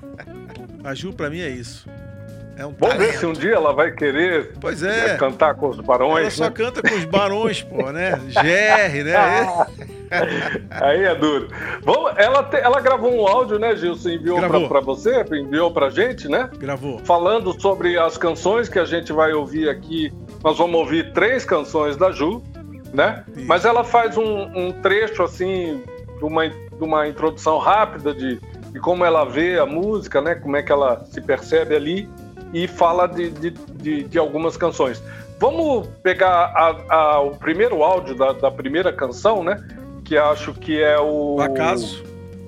a 0.82 0.94
Ju 0.94 1.12
para 1.12 1.28
mim 1.30 1.40
é 1.40 1.50
isso. 1.50 1.86
É 2.56 2.64
um 2.64 2.74
Vamos 2.78 2.96
ver 2.96 3.14
se 3.14 3.26
um 3.26 3.32
dia 3.32 3.54
ela 3.54 3.72
vai 3.72 3.90
querer 3.90 4.52
pois 4.60 4.82
é. 4.82 5.16
cantar 5.16 5.54
com 5.54 5.68
os 5.68 5.80
barões. 5.80 6.20
Ela 6.20 6.30
só 6.30 6.44
né? 6.44 6.50
canta 6.50 6.82
com 6.82 6.94
os 6.94 7.04
barões, 7.04 7.62
pô, 7.62 7.90
né? 7.90 8.12
GR, 8.12 9.04
né? 9.04 9.66
Aí 10.70 11.02
é 11.02 11.14
duro. 11.14 11.48
Vamos, 11.82 12.12
ela, 12.16 12.44
te, 12.44 12.56
ela 12.56 12.80
gravou 12.80 13.12
um 13.12 13.26
áudio, 13.26 13.58
né, 13.58 13.74
Gilson? 13.74 14.10
Enviou 14.10 14.68
para 14.68 14.80
você, 14.80 15.24
enviou 15.32 15.72
pra 15.72 15.90
gente, 15.90 16.28
né? 16.28 16.48
Gravou. 16.56 17.00
Falando 17.00 17.60
sobre 17.60 17.98
as 17.98 18.16
canções 18.16 18.68
que 18.68 18.78
a 18.78 18.84
gente 18.84 19.12
vai 19.12 19.32
ouvir 19.32 19.68
aqui. 19.68 20.12
Nós 20.42 20.56
vamos 20.56 20.78
ouvir 20.78 21.12
três 21.12 21.44
canções 21.44 21.96
da 21.96 22.12
Ju, 22.12 22.42
né? 22.92 23.24
Isso. 23.36 23.46
Mas 23.48 23.64
ela 23.64 23.82
faz 23.82 24.16
um, 24.16 24.42
um, 24.54 24.72
trecho, 24.80 25.24
assim, 25.24 25.82
de 26.18 26.24
uma, 26.24 26.48
de 26.48 26.54
uma 26.80 27.08
introdução 27.08 27.58
rápida 27.58 28.14
de, 28.14 28.38
de 28.70 28.78
como 28.78 29.04
ela 29.04 29.24
vê 29.24 29.58
a 29.58 29.66
música, 29.66 30.20
né? 30.20 30.36
Como 30.36 30.56
é 30.56 30.62
que 30.62 30.70
ela 30.70 31.04
se 31.06 31.20
percebe 31.20 31.74
ali 31.74 32.08
e 32.54 32.68
fala 32.68 33.08
de, 33.08 33.30
de, 33.30 33.50
de, 33.50 34.04
de 34.04 34.18
algumas 34.18 34.56
canções. 34.56 35.02
Vamos 35.40 35.88
pegar 36.02 36.52
a, 36.54 36.94
a, 36.94 37.20
o 37.20 37.36
primeiro 37.36 37.82
áudio 37.82 38.14
da, 38.14 38.32
da, 38.32 38.50
primeira 38.50 38.92
canção, 38.92 39.42
né? 39.42 39.62
Que 40.04 40.16
acho 40.16 40.54
que 40.54 40.80
é 40.80 40.98
o. 40.98 41.34
O 41.34 41.40
Acaso, 41.40 42.04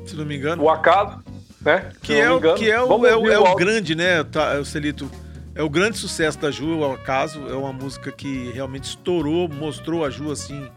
se 0.07 0.15
não 0.15 0.25
me 0.25 0.37
engano. 0.37 0.63
O 0.63 0.71
Acaso, 0.71 1.19
né? 1.61 1.91
Que 2.01 2.15
é, 2.15 2.31
o, 2.31 2.41
que 2.55 2.71
é, 2.71 2.81
o, 2.81 3.07
é, 3.07 3.17
o, 3.17 3.29
é 3.29 3.39
o 3.39 3.55
grande, 3.57 3.97
né, 3.97 4.23
tá, 4.23 4.65
Celito? 4.65 5.11
É 5.53 5.63
o 5.63 5.69
grande 5.69 5.99
sucesso 5.99 6.39
da 6.39 6.51
Ju, 6.51 6.79
o 6.79 6.93
Acaso. 6.93 7.49
É 7.49 7.55
uma 7.55 7.73
música 7.73 8.13
que 8.13 8.53
realmente 8.53 8.85
estourou, 8.85 9.49
mostrou 9.49 10.05
a 10.05 10.11
Ju 10.11 10.31
assim. 10.31 10.69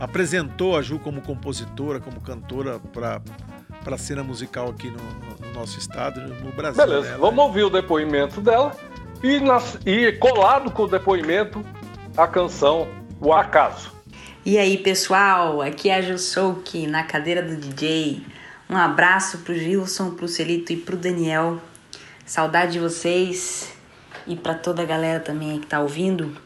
Apresentou 0.00 0.76
a 0.76 0.82
Ju 0.82 0.98
como 0.98 1.22
compositora, 1.22 2.00
como 2.00 2.20
cantora 2.20 2.80
para 2.92 3.20
para 3.86 3.94
a 3.94 3.98
cena 3.98 4.24
musical 4.24 4.70
aqui 4.70 4.90
no, 4.90 5.46
no, 5.46 5.52
nosso 5.54 5.78
estado, 5.78 6.20
no 6.20 6.50
Brasil. 6.50 6.84
Beleza, 6.84 7.06
dela, 7.06 7.18
vamos 7.18 7.36
né? 7.36 7.42
ouvir 7.44 7.62
o 7.62 7.70
depoimento 7.70 8.40
dela 8.40 8.76
e, 9.22 9.38
nas, 9.38 9.78
e 9.86 10.10
colado 10.10 10.72
com 10.72 10.82
o 10.82 10.88
depoimento 10.88 11.64
a 12.16 12.26
canção 12.26 12.88
O 13.20 13.32
Acaso. 13.32 13.92
E 14.44 14.58
aí 14.58 14.76
pessoal, 14.76 15.62
aqui 15.62 15.88
é 15.88 15.94
a 15.94 16.02
Ju 16.02 16.18
Souk 16.18 16.84
na 16.88 17.04
cadeira 17.04 17.40
do 17.40 17.54
DJ. 17.54 18.26
Um 18.68 18.76
abraço 18.76 19.38
pro 19.38 19.54
Gilson, 19.54 20.10
pro 20.16 20.26
Celito 20.26 20.72
e 20.72 20.76
pro 20.76 20.96
Daniel. 20.96 21.60
Saudade 22.24 22.72
de 22.72 22.80
vocês 22.80 23.72
e 24.26 24.34
para 24.34 24.54
toda 24.54 24.82
a 24.82 24.84
galera 24.84 25.20
também 25.20 25.60
que 25.60 25.66
tá 25.68 25.78
ouvindo. 25.78 26.36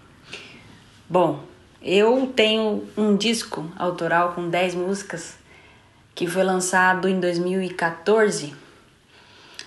Bom, 1.09 1.43
eu 1.81 2.31
tenho 2.37 2.87
um 2.99 3.17
disco 3.17 3.67
autoral 3.79 4.35
com 4.35 4.51
10 4.51 4.75
músicas 4.75 5.40
que 6.21 6.27
foi 6.27 6.45
lançado 6.45 7.09
em 7.09 7.19
2014, 7.19 8.55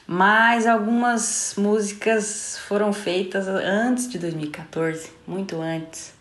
mas 0.05 0.67
algumas 0.67 1.55
músicas 1.57 2.59
foram 2.67 2.93
feitas 2.93 3.47
antes 3.47 4.07
de 4.07 4.19
2014, 4.19 5.09
muito 5.25 5.59
antes. 5.59 6.13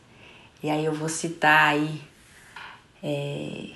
E 0.62 0.70
aí 0.70 0.86
eu 0.86 0.94
vou 0.94 1.10
citar 1.10 1.74
aí 1.74 2.00
é, 3.02 3.72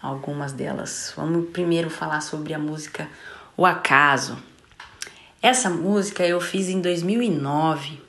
algumas 0.00 0.54
delas. 0.54 1.12
Vamos 1.14 1.50
primeiro 1.50 1.90
falar 1.90 2.22
sobre 2.22 2.54
a 2.54 2.58
música 2.58 3.06
O 3.54 3.66
Acaso. 3.66 4.38
Essa 5.42 5.68
música 5.68 6.26
eu 6.26 6.40
fiz 6.40 6.70
em 6.70 6.80
2009. 6.80 8.00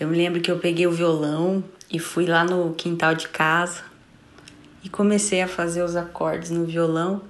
Eu 0.00 0.08
me 0.08 0.16
lembro 0.16 0.40
que 0.40 0.50
eu 0.50 0.58
peguei 0.58 0.86
o 0.86 0.90
violão 0.92 1.62
e 1.90 1.98
fui 1.98 2.24
lá 2.24 2.44
no 2.44 2.72
quintal 2.72 3.14
de 3.14 3.28
casa 3.28 3.92
e 4.84 4.88
comecei 4.90 5.40
a 5.40 5.48
fazer 5.48 5.82
os 5.82 5.96
acordes 5.96 6.50
no 6.50 6.66
violão 6.66 7.22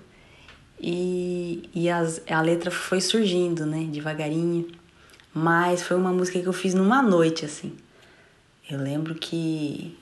e, 0.81 1.71
e 1.73 1.89
as, 1.89 2.21
a 2.29 2.41
letra 2.41 2.71
foi 2.71 3.01
surgindo, 3.01 3.65
né, 3.65 3.89
devagarinho. 3.91 4.67
Mas 5.33 5.83
foi 5.83 5.97
uma 5.97 6.13
música 6.13 6.41
que 6.41 6.47
eu 6.47 6.53
fiz 6.53 6.75
numa 6.75 7.01
noite, 7.01 7.45
assim. 7.45 7.75
Eu 8.69 8.79
lembro 8.79 9.15
que 9.15 9.97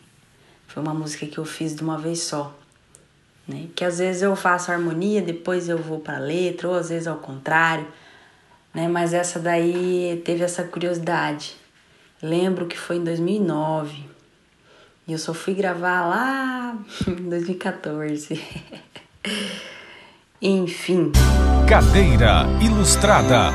foi 0.67 0.83
uma 0.83 0.95
música 0.95 1.27
que 1.27 1.39
eu 1.39 1.45
fiz 1.45 1.75
de 1.75 1.83
uma 1.83 1.99
vez 1.99 2.21
só, 2.21 2.57
né? 3.47 3.69
Que 3.75 3.85
às 3.85 3.99
vezes 3.99 4.23
eu 4.23 4.35
faço 4.37 4.71
harmonia, 4.71 5.23
depois 5.23 5.69
eu 5.69 5.79
vou 5.79 6.01
para 6.01 6.19
letra, 6.19 6.69
ou 6.69 6.75
às 6.75 6.89
vezes 6.91 7.07
ao 7.07 7.17
contrário, 7.17 7.87
né? 8.75 8.89
Mas 8.89 9.15
essa 9.15 9.39
daí 9.39 10.23
teve 10.25 10.45
essa 10.45 10.65
curiosidade. 10.65 11.57
Lembro 12.23 12.67
que 12.67 12.79
foi 12.79 12.97
em 12.97 13.05
2009. 13.05 14.12
E 15.07 15.13
eu 15.13 15.19
só 15.19 15.35
fui 15.35 15.53
gravar 15.53 16.07
lá 16.07 16.77
em 17.09 17.29
2014. 17.29 18.41
Enfim. 20.41 21.11
Cadeira 21.69 22.47
Ilustrada. 22.61 23.49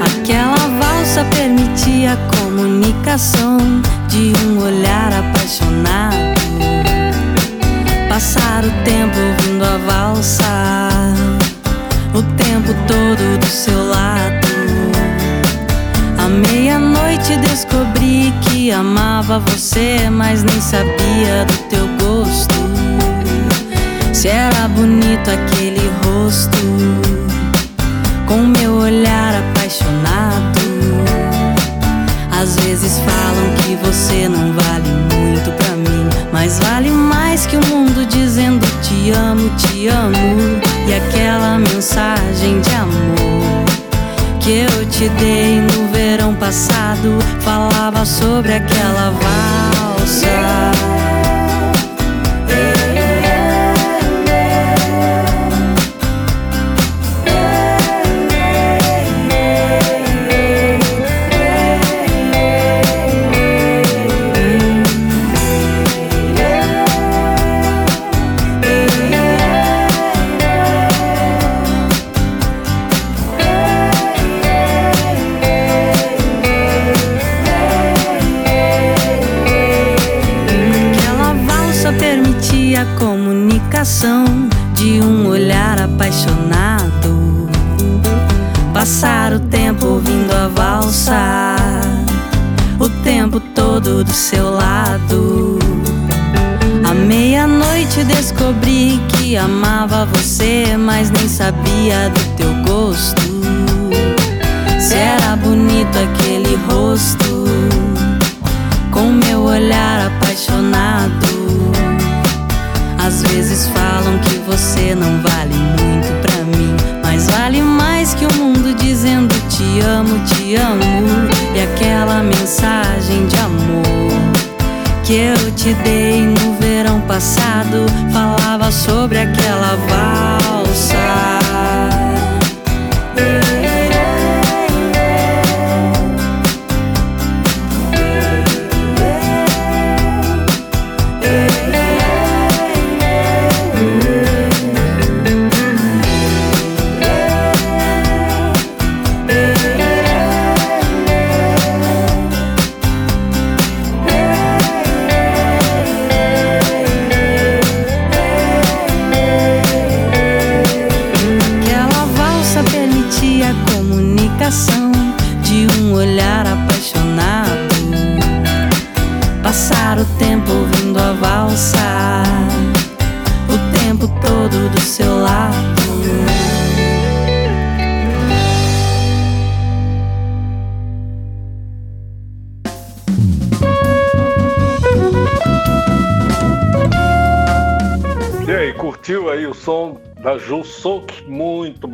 Aquela 0.00 0.56
valsa 0.56 1.24
permitia 1.36 2.14
a 2.14 2.36
comunicação 2.36 3.58
de 4.08 4.32
um 4.44 4.64
olhar 4.64 5.12
apaixonado. 5.12 6.34
Passar 8.08 8.64
o 8.64 8.84
tempo 8.84 9.16
ouvindo 9.16 9.64
a 9.64 9.78
valsa 9.78 10.83
o 12.14 12.22
tempo 12.36 12.72
todo 12.86 13.38
do 13.38 13.46
seu 13.46 13.88
lado. 13.88 14.46
À 16.16 16.28
meia-noite 16.28 17.36
descobri 17.38 18.32
que 18.42 18.70
amava 18.70 19.40
você, 19.40 20.08
mas 20.10 20.42
nem 20.44 20.60
sabia 20.60 21.44
do 21.46 21.56
teu 21.68 21.86
gosto. 21.98 22.54
Se 24.12 24.28
era 24.28 24.68
bonito 24.68 25.28
aquele 25.30 25.73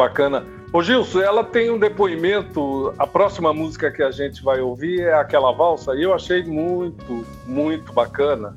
bacana. 0.01 0.44
Ô 0.72 0.82
Gilson, 0.82 1.20
ela 1.20 1.44
tem 1.44 1.70
um 1.70 1.78
depoimento. 1.78 2.94
A 2.98 3.07
próxima 3.07 3.53
música 3.53 3.90
que 3.90 4.03
a 4.03 4.11
gente 4.11 4.42
vai 4.42 4.61
ouvir 4.61 5.01
é 5.01 5.12
aquela 5.12 5.53
valsa, 5.53 5.94
e 5.94 6.03
eu 6.03 6.14
achei 6.14 6.42
muito, 6.42 7.26
muito 7.46 7.92
bacana. 7.92 8.57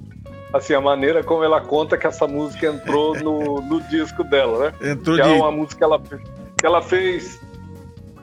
Assim, 0.54 0.74
a 0.74 0.80
maneira 0.80 1.24
como 1.24 1.44
ela 1.44 1.60
conta 1.60 1.98
que 1.98 2.06
essa 2.06 2.28
música 2.28 2.68
entrou 2.68 3.16
no, 3.16 3.60
no 3.68 3.82
disco 3.90 4.24
dela, 4.24 4.72
né? 4.72 4.92
Entrou 4.92 5.18
que 5.18 5.24
de... 5.24 5.30
é 5.30 5.34
uma 5.34 5.52
música 5.52 5.78
que 5.78 5.84
ela, 5.84 6.00
que 6.00 6.66
ela 6.66 6.82
fez. 6.82 7.42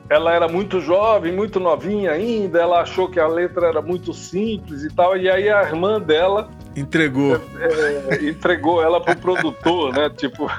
Ela 0.09 0.33
era 0.33 0.47
muito 0.47 0.81
jovem, 0.81 1.31
muito 1.31 1.59
novinha 1.59 2.11
ainda, 2.11 2.59
ela 2.59 2.81
achou 2.81 3.07
que 3.07 3.17
a 3.17 3.27
letra 3.27 3.67
era 3.67 3.81
muito 3.81 4.13
simples 4.13 4.83
e 4.83 4.93
tal, 4.93 5.15
e 5.15 5.29
aí 5.29 5.49
a 5.49 5.61
irmã 5.63 6.01
dela 6.01 6.49
Entregou. 6.75 7.35
é, 7.59 8.25
entregou 8.25 8.81
ela 8.81 8.99
pro 8.99 9.15
produtor, 9.15 9.93
né? 9.93 10.09
Tipo, 10.15 10.49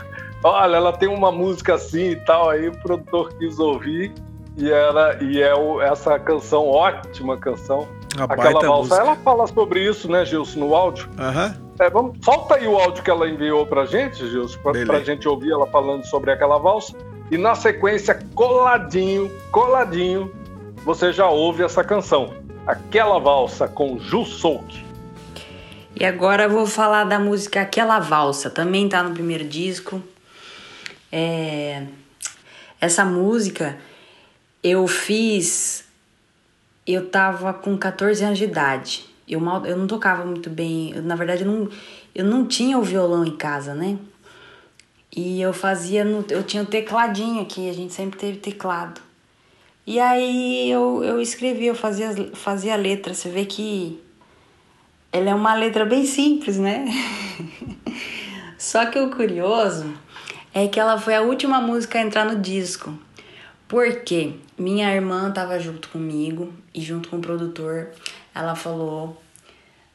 olha, 0.43 0.77
ela 0.77 0.93
tem 0.93 1.09
uma 1.09 1.31
música 1.33 1.75
assim 1.75 2.11
e 2.11 2.17
tal, 2.17 2.51
aí 2.51 2.69
o 2.69 2.73
produtor 2.79 3.33
quis 3.39 3.59
ouvir 3.59 4.13
e 4.57 4.71
era 4.71 5.23
e 5.23 5.41
é 5.41 5.55
o- 5.55 5.81
essa 5.81 6.19
canção 6.19 6.67
ótima 6.69 7.37
canção, 7.37 7.87
Uma 8.17 8.25
aquela 8.25 8.53
baita 8.53 8.67
valsa. 8.67 8.79
música. 8.95 8.97
Ela 9.01 9.17
fala 9.17 9.47
sobre 9.47 9.81
isso, 9.89 10.11
né, 10.11 10.25
Gilson, 10.25 10.61
no 10.61 10.75
áudio. 10.75 11.09
Aham. 11.19 11.57
É, 11.81 11.89
vamos, 11.91 12.17
solta 12.23 12.57
aí 12.57 12.69
o 12.69 12.79
áudio 12.79 13.03
que 13.03 13.11
ela 13.11 13.29
enviou 13.29 13.67
pra 13.67 13.87
gente, 13.87 14.29
Gilson, 14.29 14.59
pra, 14.63 14.73
Beleza. 14.73 14.93
pra 14.93 15.01
gente 15.03 15.27
ouvir 15.29 15.51
ela 15.53 15.67
falando 15.67 16.05
sobre 16.07 16.31
aquela 16.31 16.59
valsa. 16.59 16.95
E 17.31 17.39
na 17.39 17.55
sequência, 17.55 18.19
coladinho, 18.35 19.31
coladinho, 19.51 20.31
você 20.85 21.13
já 21.13 21.29
ouve 21.29 21.63
essa 21.65 21.83
canção. 21.83 22.35
Aquela 22.67 23.19
valsa 23.19 23.67
com 23.67 23.99
Ju 23.99 24.25
Souk. 24.27 24.85
E 25.99 26.05
agora 26.05 26.45
eu 26.45 26.51
vou 26.51 26.67
falar 26.67 27.05
da 27.05 27.19
música 27.19 27.61
Aquela 27.63 27.99
Valsa, 27.99 28.49
também 28.51 28.89
tá 28.89 29.03
no 29.03 29.13
primeiro 29.13 29.45
disco. 29.45 30.01
É, 31.13 31.87
Essa 32.81 33.05
música 33.05 33.79
eu 34.63 34.87
fiz. 34.87 35.85
Eu 36.87 37.09
tava 37.11 37.53
com 37.53 37.77
14 37.77 38.25
anos 38.25 38.39
de 38.39 38.45
idade. 38.45 39.05
Eu, 39.29 39.41
mal, 39.41 39.65
eu 39.67 39.77
não 39.77 39.87
tocava 39.87 40.25
muito 40.25 40.49
bem. 40.51 40.93
eu, 40.95 41.03
na 41.03 41.15
verdade, 41.15 41.45
eu 41.45 41.51
não, 41.51 41.69
eu 42.15 42.25
não 42.25 42.47
tinha 42.47 42.79
o 42.79 42.83
violão 42.83 43.25
em 43.25 43.37
casa, 43.37 43.75
né? 43.75 43.99
E 45.15 45.41
eu 45.41 45.53
fazia. 45.53 46.05
No, 46.05 46.25
eu 46.31 46.43
tinha 46.43 46.63
o 46.63 46.67
tecladinho 46.67 47.43
aqui, 47.43 47.69
a 47.69 47.73
gente 47.73 47.93
sempre 47.93 48.19
teve 48.19 48.39
teclado. 48.39 49.01
E 49.87 50.01
aí 50.01 50.71
eu, 50.71 51.03
eu 51.05 51.21
escrevi, 51.21 51.67
eu 51.67 51.75
fazia, 51.75 52.13
fazia 52.35 52.77
letra. 52.77 53.13
Você 53.13 53.29
vê 53.29 53.45
que 53.45 54.01
ela 55.13 55.31
é 55.31 55.35
uma 55.35 55.55
letra 55.55 55.85
bem 55.85 56.07
simples, 56.07 56.57
né? 56.59 56.87
Só 58.57 58.87
que 58.87 58.99
o 58.99 59.11
curioso 59.11 59.93
é 60.55 60.69
que 60.69 60.79
ela 60.79 60.99
foi 60.99 61.15
a 61.15 61.23
última 61.23 61.61
música 61.61 61.99
a 61.99 62.03
entrar 62.03 62.25
no 62.25 62.41
disco. 62.41 62.97
Porque 63.67 64.35
minha 64.59 64.95
irmã 64.95 65.31
tava 65.31 65.59
junto 65.59 65.89
comigo 65.89 66.53
e 66.75 66.81
junto 66.81 67.09
com 67.09 67.17
o 67.17 67.23
produtor, 67.23 67.89
ela 68.35 68.55
falou 68.55 69.21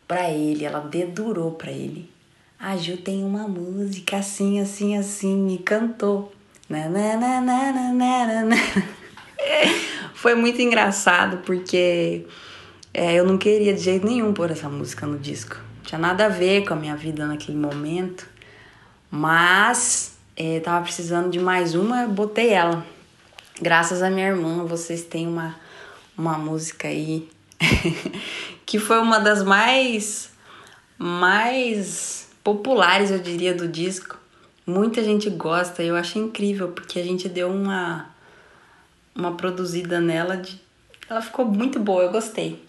pra 0.08 0.30
ele, 0.32 0.66
ela 0.66 0.80
dedurou 0.80 1.52
pra 1.52 1.72
ele. 1.72 2.10
A 2.60 2.76
Ju 2.76 2.98
tem 2.98 3.24
uma 3.24 3.48
música 3.48 4.18
assim, 4.18 4.60
assim, 4.60 4.98
assim, 4.98 5.54
e 5.54 5.60
cantou. 5.60 6.34
Na, 6.68 6.90
na, 6.90 7.16
na, 7.16 7.42
na, 7.42 7.72
na, 7.72 8.44
na. 8.44 8.56
Foi 10.16 10.34
muito 10.34 10.60
engraçado 10.60 11.38
porque 11.46 12.26
é, 12.92 13.14
eu 13.14 13.26
não 13.26 13.38
queria 13.38 13.76
de 13.76 13.82
jeito 13.82 14.08
nenhum 14.08 14.34
pôr 14.34 14.50
essa 14.50 14.68
música 14.68 15.06
no 15.06 15.20
disco. 15.20 15.56
Tinha 15.84 16.00
nada 16.00 16.26
a 16.26 16.30
ver 16.30 16.66
com 16.66 16.74
a 16.74 16.78
minha 16.78 16.96
vida 16.96 17.28
naquele 17.28 17.58
momento. 17.58 18.28
Mas 19.10 20.17
é, 20.38 20.60
tava 20.60 20.84
precisando 20.84 21.32
de 21.32 21.40
mais 21.40 21.74
uma, 21.74 22.08
botei 22.08 22.50
ela. 22.50 22.86
Graças 23.60 24.04
à 24.04 24.10
minha 24.10 24.28
irmã, 24.28 24.64
vocês 24.66 25.04
têm 25.04 25.28
uma, 25.28 25.56
uma 26.16 26.38
música 26.38 26.88
aí 26.88 27.28
que 28.64 28.78
foi 28.78 29.00
uma 29.00 29.20
das 29.20 29.44
mais, 29.44 30.30
mais 30.96 32.30
populares, 32.44 33.10
eu 33.10 33.18
diria, 33.18 33.56
do 33.56 33.68
disco. 33.68 34.16
Muita 34.64 35.04
gente 35.04 35.28
gosta 35.30 35.82
eu 35.82 35.96
acho 35.96 36.20
incrível 36.20 36.68
porque 36.68 37.00
a 37.00 37.04
gente 37.04 37.28
deu 37.28 37.50
uma, 37.50 38.08
uma 39.16 39.32
produzida 39.36 40.00
nela. 40.00 40.38
De, 40.38 40.62
ela 41.10 41.22
ficou 41.22 41.46
muito 41.46 41.80
boa, 41.80 42.04
eu 42.04 42.12
gostei. 42.12 42.64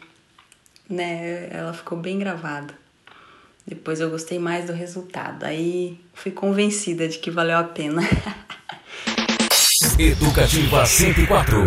Né? 0.88 1.50
Ela 1.50 1.74
ficou 1.74 1.98
bem 1.98 2.18
gravada. 2.18 2.72
Depois 3.68 4.00
eu 4.00 4.08
gostei 4.08 4.38
mais 4.38 4.66
do 4.66 4.72
resultado. 4.72 5.44
Aí 5.44 6.00
fui 6.14 6.32
convencida 6.32 7.06
de 7.06 7.18
que 7.18 7.30
valeu 7.30 7.58
a 7.58 7.64
pena. 7.64 8.02
Educativa 9.98 10.86
104. 10.86 11.58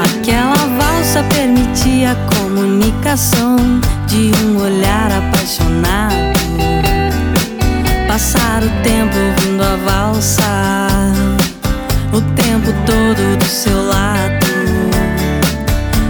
Aquela 0.00 0.54
valsa 0.76 1.22
permitia 1.32 2.10
a 2.10 2.16
comunicação 2.34 3.56
de 4.08 4.32
um 4.42 4.60
olhar 4.62 5.12
apaixonado. 5.12 6.14
Passar 8.08 8.64
o 8.64 8.82
tempo 8.82 9.16
ouvindo 9.16 9.62
a 9.62 9.76
valsa, 9.76 10.93
tempo 12.64 12.72
todo 12.86 13.36
do 13.36 13.44
seu 13.44 13.86
lado. 13.86 14.46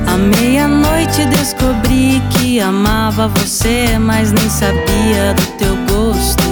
À 0.06 0.16
meia-noite 0.16 1.26
descobri 1.26 2.22
que 2.30 2.60
amava 2.60 3.28
você, 3.28 3.98
mas 3.98 4.30
nem 4.30 4.48
sabia 4.48 5.34
do 5.34 5.46
teu 5.58 5.76
gosto. 5.88 6.44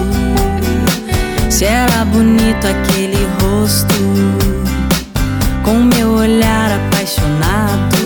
Se 1.49 1.65
era 1.65 2.05
bonito 2.05 2.67
aquele 2.67 3.29
rosto 3.41 3.95
com 5.63 5.75
meu 5.95 6.15
olhar 6.15 6.73
apaixonado. 6.73 7.97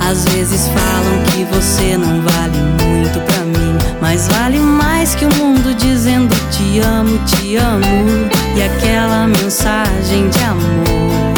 Às 0.00 0.24
vezes 0.26 0.68
falam 0.68 1.22
que 1.30 1.44
você 1.44 1.96
não 1.96 2.20
vale 2.20 2.58
muito 2.82 3.20
pra 3.20 3.44
mim, 3.44 3.78
mas 4.00 4.28
vale 4.28 4.58
mais 4.58 5.14
que 5.14 5.24
o 5.24 5.34
mundo 5.34 5.74
dizendo 5.74 6.34
te 6.50 6.80
amo, 6.80 7.18
te 7.24 7.56
amo. 7.56 8.33
E 8.56 8.62
aquela 8.62 9.26
mensagem 9.26 10.28
de 10.30 10.38
amor 10.44 11.34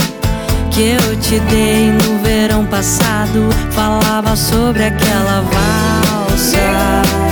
que 0.71 0.91
eu 0.91 1.21
te 1.21 1.41
dei 1.49 1.91
no 1.91 2.19
verão 2.23 2.67
passado 2.67 3.49
falava 3.71 4.37
sobre 4.37 4.85
aquela 4.85 5.41
valsa. 5.41 7.26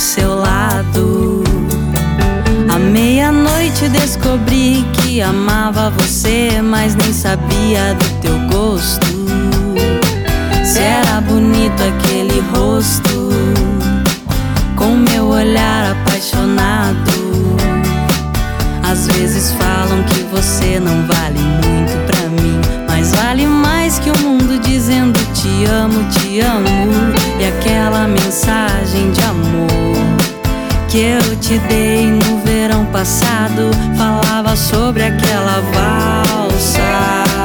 Seu 0.00 0.34
lado. 0.34 1.44
À 2.72 2.78
meia-noite 2.78 3.86
descobri 3.90 4.82
que 4.94 5.20
amava 5.20 5.90
você, 5.90 6.62
mas 6.62 6.94
nem 6.94 7.12
sabia 7.12 7.94
do 7.94 8.20
teu 8.20 8.38
gosto. 8.48 9.06
Se 10.64 10.78
era 10.80 11.20
bonito 11.20 11.82
aquele 11.82 12.40
rosto 12.54 13.28
com 14.74 14.96
meu 14.96 15.26
olhar 15.26 15.92
apaixonado. 15.92 17.20
Às 18.82 19.06
vezes 19.06 19.52
falam 19.52 20.02
que 20.04 20.22
você 20.32 20.80
não 20.80 21.06
vale 21.06 21.38
muito 21.38 22.06
pra 22.06 22.28
mim, 22.30 22.58
mas 23.00 23.12
vale 23.12 23.46
mais 23.46 23.98
que 23.98 24.10
o 24.10 24.18
mundo 24.18 24.58
dizendo 24.58 25.18
te 25.32 25.64
amo, 25.64 26.04
te 26.10 26.40
amo. 26.40 26.68
E 27.40 27.46
aquela 27.46 28.06
mensagem 28.06 29.10
de 29.10 29.22
amor 29.22 29.96
que 30.86 30.98
eu 30.98 31.36
te 31.36 31.58
dei 31.60 32.06
no 32.06 32.38
verão 32.44 32.84
passado 32.86 33.70
falava 33.96 34.54
sobre 34.54 35.02
aquela 35.02 35.62
valsa. 35.72 37.39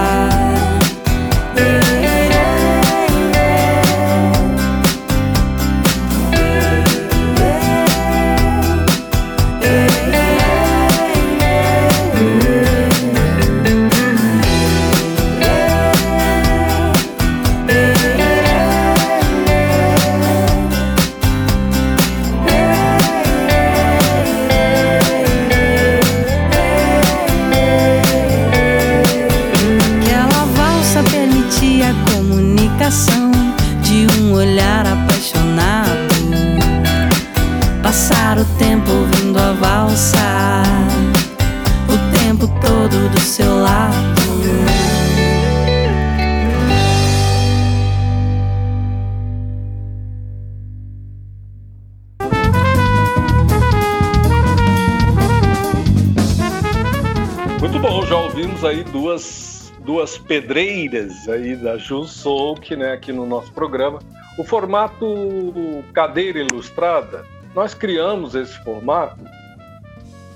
Pedreiras 60.17 61.27
aí 61.27 61.55
da 61.55 61.77
Ju 61.77 62.05
Souk, 62.05 62.75
né, 62.75 62.93
aqui 62.93 63.11
no 63.11 63.25
nosso 63.25 63.51
programa. 63.53 63.99
O 64.37 64.43
formato 64.43 65.83
cadeira 65.93 66.39
ilustrada, 66.39 67.25
nós 67.53 67.73
criamos 67.73 68.35
esse 68.35 68.57
formato 68.63 69.23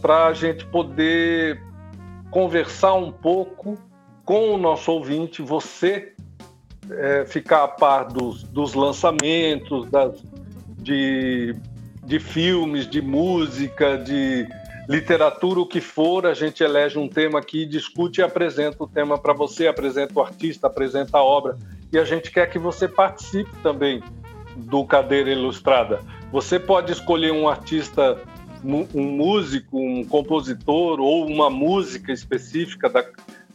para 0.01 0.27
a 0.27 0.33
gente 0.33 0.65
poder 0.65 1.61
conversar 2.31 2.93
um 2.93 3.11
pouco 3.11 3.77
com 4.23 4.53
o 4.53 4.57
nosso 4.57 4.91
ouvinte, 4.91 5.41
você 5.41 6.13
é, 6.91 7.25
ficar 7.25 7.63
a 7.63 7.67
par 7.67 8.05
dos, 8.05 8.43
dos 8.43 8.73
lançamentos, 8.73 9.89
das, 9.89 10.23
de, 10.77 11.55
de 12.05 12.19
filmes, 12.19 12.87
de 12.87 13.01
música, 13.01 13.97
de 13.97 14.47
literatura, 14.89 15.59
o 15.59 15.67
que 15.67 15.79
for, 15.79 16.25
a 16.25 16.33
gente 16.33 16.63
elege 16.63 16.97
um 16.97 17.07
tema 17.07 17.37
aqui, 17.37 17.63
discute 17.63 18.21
e 18.21 18.23
apresenta 18.23 18.83
o 18.83 18.87
tema 18.87 19.19
para 19.19 19.33
você, 19.33 19.67
apresenta 19.67 20.17
o 20.17 20.21
artista, 20.21 20.65
apresenta 20.65 21.19
a 21.19 21.23
obra. 21.23 21.55
E 21.93 21.99
a 21.99 22.03
gente 22.03 22.31
quer 22.31 22.49
que 22.49 22.57
você 22.57 22.87
participe 22.87 23.51
também 23.61 24.01
do 24.55 24.83
Cadeira 24.83 25.29
Ilustrada. 25.29 26.01
Você 26.31 26.59
pode 26.59 26.91
escolher 26.91 27.31
um 27.31 27.47
artista, 27.47 28.19
um 28.63 29.03
músico, 29.03 29.79
um 29.79 30.03
compositor 30.03 30.99
ou 30.99 31.27
uma 31.27 31.51
música 31.51 32.11
específica 32.11 32.89
da, 32.89 33.05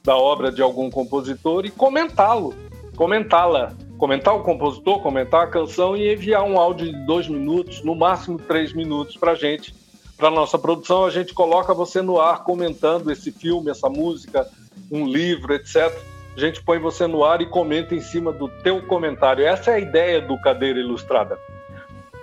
da 0.04 0.16
obra 0.16 0.52
de 0.52 0.62
algum 0.62 0.88
compositor 0.88 1.66
e 1.66 1.70
comentá-lo, 1.70 2.54
comentá-la. 2.94 3.74
Comentar 3.98 4.34
o 4.34 4.42
compositor, 4.42 5.00
comentar 5.00 5.44
a 5.44 5.46
canção 5.46 5.96
e 5.96 6.12
enviar 6.12 6.42
um 6.42 6.58
áudio 6.58 6.92
de 6.92 7.06
dois 7.06 7.28
minutos, 7.28 7.82
no 7.84 7.94
máximo 7.94 8.38
três 8.38 8.72
minutos, 8.72 9.16
para 9.16 9.32
a 9.32 9.34
gente 9.36 9.72
para 10.16 10.30
nossa 10.30 10.58
produção, 10.58 11.04
a 11.04 11.10
gente 11.10 11.34
coloca 11.34 11.74
você 11.74 12.00
no 12.00 12.20
ar 12.20 12.44
comentando 12.44 13.10
esse 13.10 13.32
filme, 13.32 13.70
essa 13.70 13.88
música, 13.88 14.46
um 14.90 15.06
livro, 15.06 15.54
etc. 15.54 15.92
A 16.36 16.40
gente 16.40 16.60
põe 16.62 16.78
você 16.78 17.06
no 17.06 17.24
ar 17.24 17.40
e 17.40 17.46
comenta 17.46 17.94
em 17.94 18.00
cima 18.00 18.32
do 18.32 18.48
teu 18.62 18.84
comentário. 18.86 19.46
Essa 19.46 19.70
é 19.72 19.74
a 19.74 19.78
ideia 19.78 20.20
do 20.20 20.36
Cadeira 20.40 20.80
Ilustrada. 20.80 21.38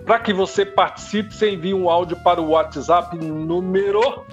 Para 0.06 0.20
que 0.20 0.32
você 0.34 0.66
participe, 0.66 1.34
você 1.34 1.52
envia 1.52 1.76
um 1.76 1.89
áudio 1.89 2.18
para 2.24 2.39
o 2.42 2.50
WhatsApp 2.50 3.18
número 3.18 4.26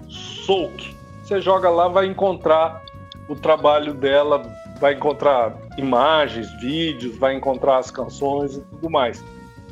Souk. 0.07 0.95
Você 1.23 1.41
joga 1.41 1.69
lá, 1.69 1.87
vai 1.87 2.07
encontrar 2.07 2.81
o 3.27 3.35
trabalho 3.35 3.93
dela, 3.93 4.41
vai 4.79 4.93
encontrar 4.95 5.55
imagens, 5.77 6.51
vídeos, 6.59 7.15
vai 7.17 7.35
encontrar 7.35 7.77
as 7.77 7.91
canções 7.91 8.55
e 8.57 8.61
tudo 8.61 8.89
mais. 8.89 9.23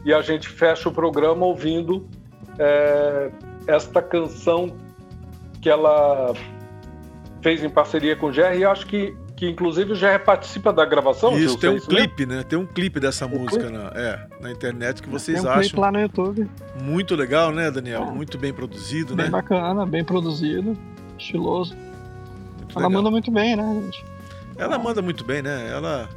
E 0.05 0.13
a 0.13 0.21
gente 0.21 0.47
fecha 0.47 0.87
o 0.89 0.91
programa 0.91 1.45
ouvindo 1.45 2.07
é, 2.59 3.31
esta 3.67 4.01
canção 4.01 4.75
que 5.61 5.69
ela 5.69 6.33
fez 7.41 7.63
em 7.63 7.69
parceria 7.69 8.15
com 8.15 8.27
o 8.27 8.33
Jerry, 8.33 8.59
e 8.59 8.65
acho 8.65 8.85
que, 8.85 9.15
que 9.35 9.47
inclusive 9.47 9.93
o 9.93 9.95
Jerry 9.95 10.23
participa 10.23 10.73
da 10.73 10.85
gravação. 10.85 11.37
Isso, 11.37 11.49
Gil, 11.49 11.57
tem 11.59 11.69
um 11.69 11.75
isso 11.75 11.91
mesmo? 11.91 12.07
clipe, 12.07 12.25
né? 12.25 12.43
Tem 12.43 12.57
um 12.57 12.65
clipe 12.65 12.99
dessa 12.99 13.27
música 13.27 13.69
na, 13.69 13.91
é, 13.95 14.27
na 14.41 14.51
internet 14.51 15.01
que 15.01 15.09
vocês 15.09 15.41
Tem 15.41 15.49
um 15.49 15.53
clipe 15.53 15.67
acham 15.67 15.79
lá 15.79 15.91
no 15.91 15.99
YouTube, 15.99 16.49
muito 16.81 17.15
legal, 17.15 17.51
né, 17.51 17.69
Daniel? 17.69 18.03
É. 18.03 18.11
Muito 18.11 18.37
bem 18.37 18.53
produzido, 18.53 19.15
bem 19.15 19.25
né? 19.25 19.31
bacana, 19.31 19.85
bem 19.85 20.03
produzido, 20.03 20.77
estiloso. 21.17 21.75
Muito 21.75 22.77
Ela 22.77 22.87
legal. 22.87 22.91
manda 22.91 23.11
muito 23.11 23.31
bem, 23.31 23.55
né, 23.55 23.81
gente? 23.83 24.05
Ela 24.57 24.79
manda 24.79 25.01
muito 25.01 25.23
bem, 25.23 25.41
né? 25.41 25.69
Ela, 25.71 26.09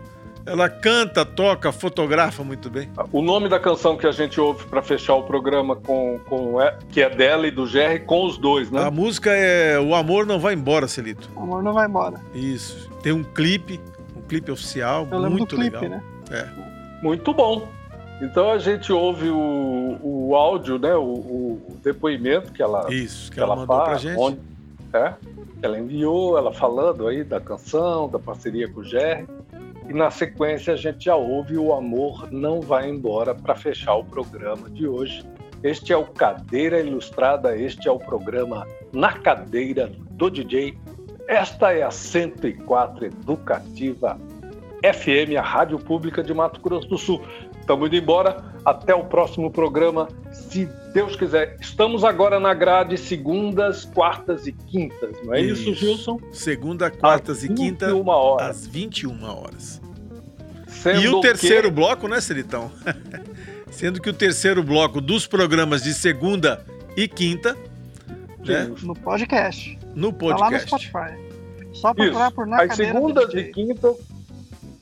ela 0.47 0.69
canta, 0.69 1.25
toca, 1.25 1.71
fotografa 1.73 2.43
muito 2.43 2.69
bem. 2.71 2.89
O 3.13 3.23
nome 3.23 3.49
da 3.49 3.59
canção 3.61 3.97
que 3.97 4.07
a 4.07 4.13
gente 4.13 4.41
ouve 4.41 4.65
para 4.67 4.83
fechar 4.83 5.15
o 5.15 5.23
programa 5.23 5.77
com, 5.77 6.19
com 6.29 6.61
é- 6.61 6.77
que 6.91 7.01
é 7.03 7.11
dela 7.11 7.47
e 7.47 7.51
do 7.51 7.67
Jerry 7.67 8.01
com 8.01 8.25
os 8.27 8.37
dois, 8.39 8.71
né? 8.71 8.83
A 8.83 8.91
música 8.91 9.31
é 9.31 9.79
O 9.79 9.95
Amor 9.95 10.27
Não 10.27 10.39
Vai 10.41 10.55
Embora, 10.55 10.89
Celito. 10.89 11.29
O 11.37 11.41
amor 11.43 11.63
não 11.63 11.73
vai 11.73 11.87
embora. 11.87 12.21
Isso. 12.35 12.89
Tem 13.03 13.13
um 13.13 13.23
clipe, 13.23 13.81
um 14.17 14.23
clipe 14.23 14.51
oficial, 14.51 15.07
Eu 15.11 15.31
muito 15.31 15.55
do 15.57 15.61
clipe, 15.63 15.77
legal. 15.77 15.91
né? 15.99 16.03
É. 16.31 16.47
Muito 17.03 17.33
bom. 17.33 17.67
Então 18.23 18.51
a 18.51 18.59
gente 18.59 18.93
ouve 18.93 19.31
o, 19.31 19.99
o 20.03 20.35
áudio, 20.37 20.79
né? 20.79 20.95
O, 20.95 21.03
o 21.03 21.79
depoimento 21.83 22.53
que 22.53 22.63
ela 22.63 22.93
Isso, 22.93 23.33
que 23.33 23.41
ela, 23.41 23.57
mandou 23.57 23.77
faz, 23.77 23.89
pra 23.89 23.97
gente. 23.99 24.19
onde- 24.21 24.39
é, 24.93 25.15
ela 25.63 25.79
enviou, 25.79 26.37
ela 26.37 26.53
falando 26.53 27.07
aí 27.07 27.23
da 27.25 27.41
canção, 27.41 28.09
da 28.09 28.19
parceria 28.19 28.69
com 28.69 28.81
o 28.81 28.85
Jerry. 28.85 29.27
E 29.91 29.93
na 29.93 30.09
sequência 30.09 30.75
a 30.75 30.77
gente 30.77 31.07
já 31.07 31.17
ouve 31.17 31.59
O 31.59 31.75
Amor 31.75 32.31
Não 32.31 32.61
Vai 32.61 32.89
Embora 32.89 33.35
para 33.35 33.57
fechar 33.57 33.97
o 33.97 34.05
programa 34.05 34.71
de 34.71 34.87
hoje. 34.87 35.25
Este 35.65 35.93
é 35.93 35.97
o 35.97 36.07
Cadeira 36.07 36.79
Ilustrada, 36.79 37.57
este 37.57 37.89
é 37.89 37.91
o 37.91 37.99
programa 37.99 38.65
Na 38.93 39.15
Cadeira 39.15 39.91
do 40.13 40.31
DJ. 40.31 40.79
Esta 41.27 41.73
é 41.73 41.83
a 41.83 41.91
104 41.91 43.07
Educativa 43.07 44.17
FM, 44.85 45.37
a 45.37 45.43
Rádio 45.43 45.81
Pública 45.81 46.23
de 46.23 46.33
Mato 46.33 46.61
Grosso 46.61 46.87
do 46.87 46.97
Sul. 46.97 47.21
Estamos 47.59 47.89
indo 47.89 47.97
embora. 47.97 48.45
Até 48.65 48.95
o 48.95 49.07
próximo 49.07 49.51
programa, 49.51 50.07
se 50.31 50.69
Deus 50.93 51.15
quiser. 51.15 51.57
Estamos 51.61 52.03
agora 52.05 52.41
na 52.41 52.53
grade 52.53 52.99
segundas, 52.99 53.85
quartas 53.85 54.47
e 54.47 54.53
quintas, 54.53 55.17
não 55.23 55.35
é 55.35 55.41
isso, 55.41 55.71
isso 55.71 55.75
Gilson? 55.75 56.21
Segunda, 56.33 56.91
quartas 56.91 57.39
às 57.39 57.45
e 57.45 57.55
quintas, 57.55 57.93
horas. 57.93 58.49
às 58.49 58.67
21 58.67 59.25
horas. 59.25 59.81
Sendo 60.67 61.01
e 61.01 61.09
o 61.09 61.21
terceiro 61.21 61.69
que... 61.69 61.75
bloco, 61.75 62.09
né, 62.09 62.21
Celitão? 62.21 62.71
Sendo 63.71 64.01
que 64.01 64.11
o 64.11 64.13
terceiro 64.13 64.63
bloco 64.65 65.01
dos 65.01 65.27
programas 65.27 65.83
de 65.83 65.95
segunda 65.95 66.65
e 66.97 67.07
quinta. 67.07 67.57
Né? 68.45 68.73
No 68.83 68.95
podcast. 68.95 69.79
No 69.95 70.13
podcast. 70.13 70.43
Tá 70.43 70.51
lá 70.51 70.51
no 70.51 70.67
Spotify. 70.67 71.31
Só 71.73 71.95
procurar 71.95 72.27
Isso. 72.27 72.35
por 72.35 72.47
na 72.47 72.63
As 72.63 72.75
segundas 72.75 73.33
e 73.35 73.45
quintas. 73.45 73.97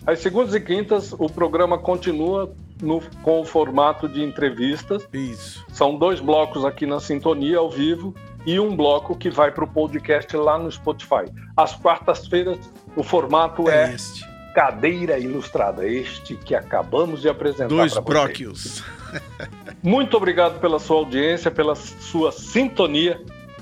As 0.06 0.20
segundas 0.20 0.54
e 0.54 0.60
quintas, 0.60 1.12
o 1.12 1.28
programa 1.28 1.76
continua 1.76 2.50
no, 2.82 3.00
com 3.22 3.40
o 3.40 3.44
formato 3.44 4.08
de 4.08 4.22
entrevistas. 4.22 5.06
Isso. 5.12 5.64
São 5.72 5.96
dois 5.96 6.20
blocos 6.20 6.64
aqui 6.64 6.86
na 6.86 7.00
Sintonia, 7.00 7.58
ao 7.58 7.70
vivo, 7.70 8.14
e 8.46 8.58
um 8.58 8.74
bloco 8.74 9.16
que 9.16 9.30
vai 9.30 9.50
para 9.50 9.64
o 9.64 9.68
podcast 9.68 10.36
lá 10.36 10.58
no 10.58 10.70
Spotify. 10.70 11.24
Às 11.56 11.74
quartas-feiras, 11.74 12.58
o 12.96 13.02
formato 13.02 13.68
é, 13.68 13.90
é 13.90 13.94
este. 13.94 14.26
Cadeira 14.54 15.18
Ilustrada, 15.18 15.86
este 15.86 16.34
que 16.34 16.54
acabamos 16.54 17.20
de 17.20 17.28
apresentar. 17.28 17.68
Dois 17.68 17.96
bróquios. 17.98 18.82
Muito 19.82 20.16
obrigado 20.16 20.60
pela 20.60 20.78
sua 20.78 20.96
audiência, 20.96 21.50
pela 21.50 21.74
sua 21.74 22.32
sintonia. 22.32 23.20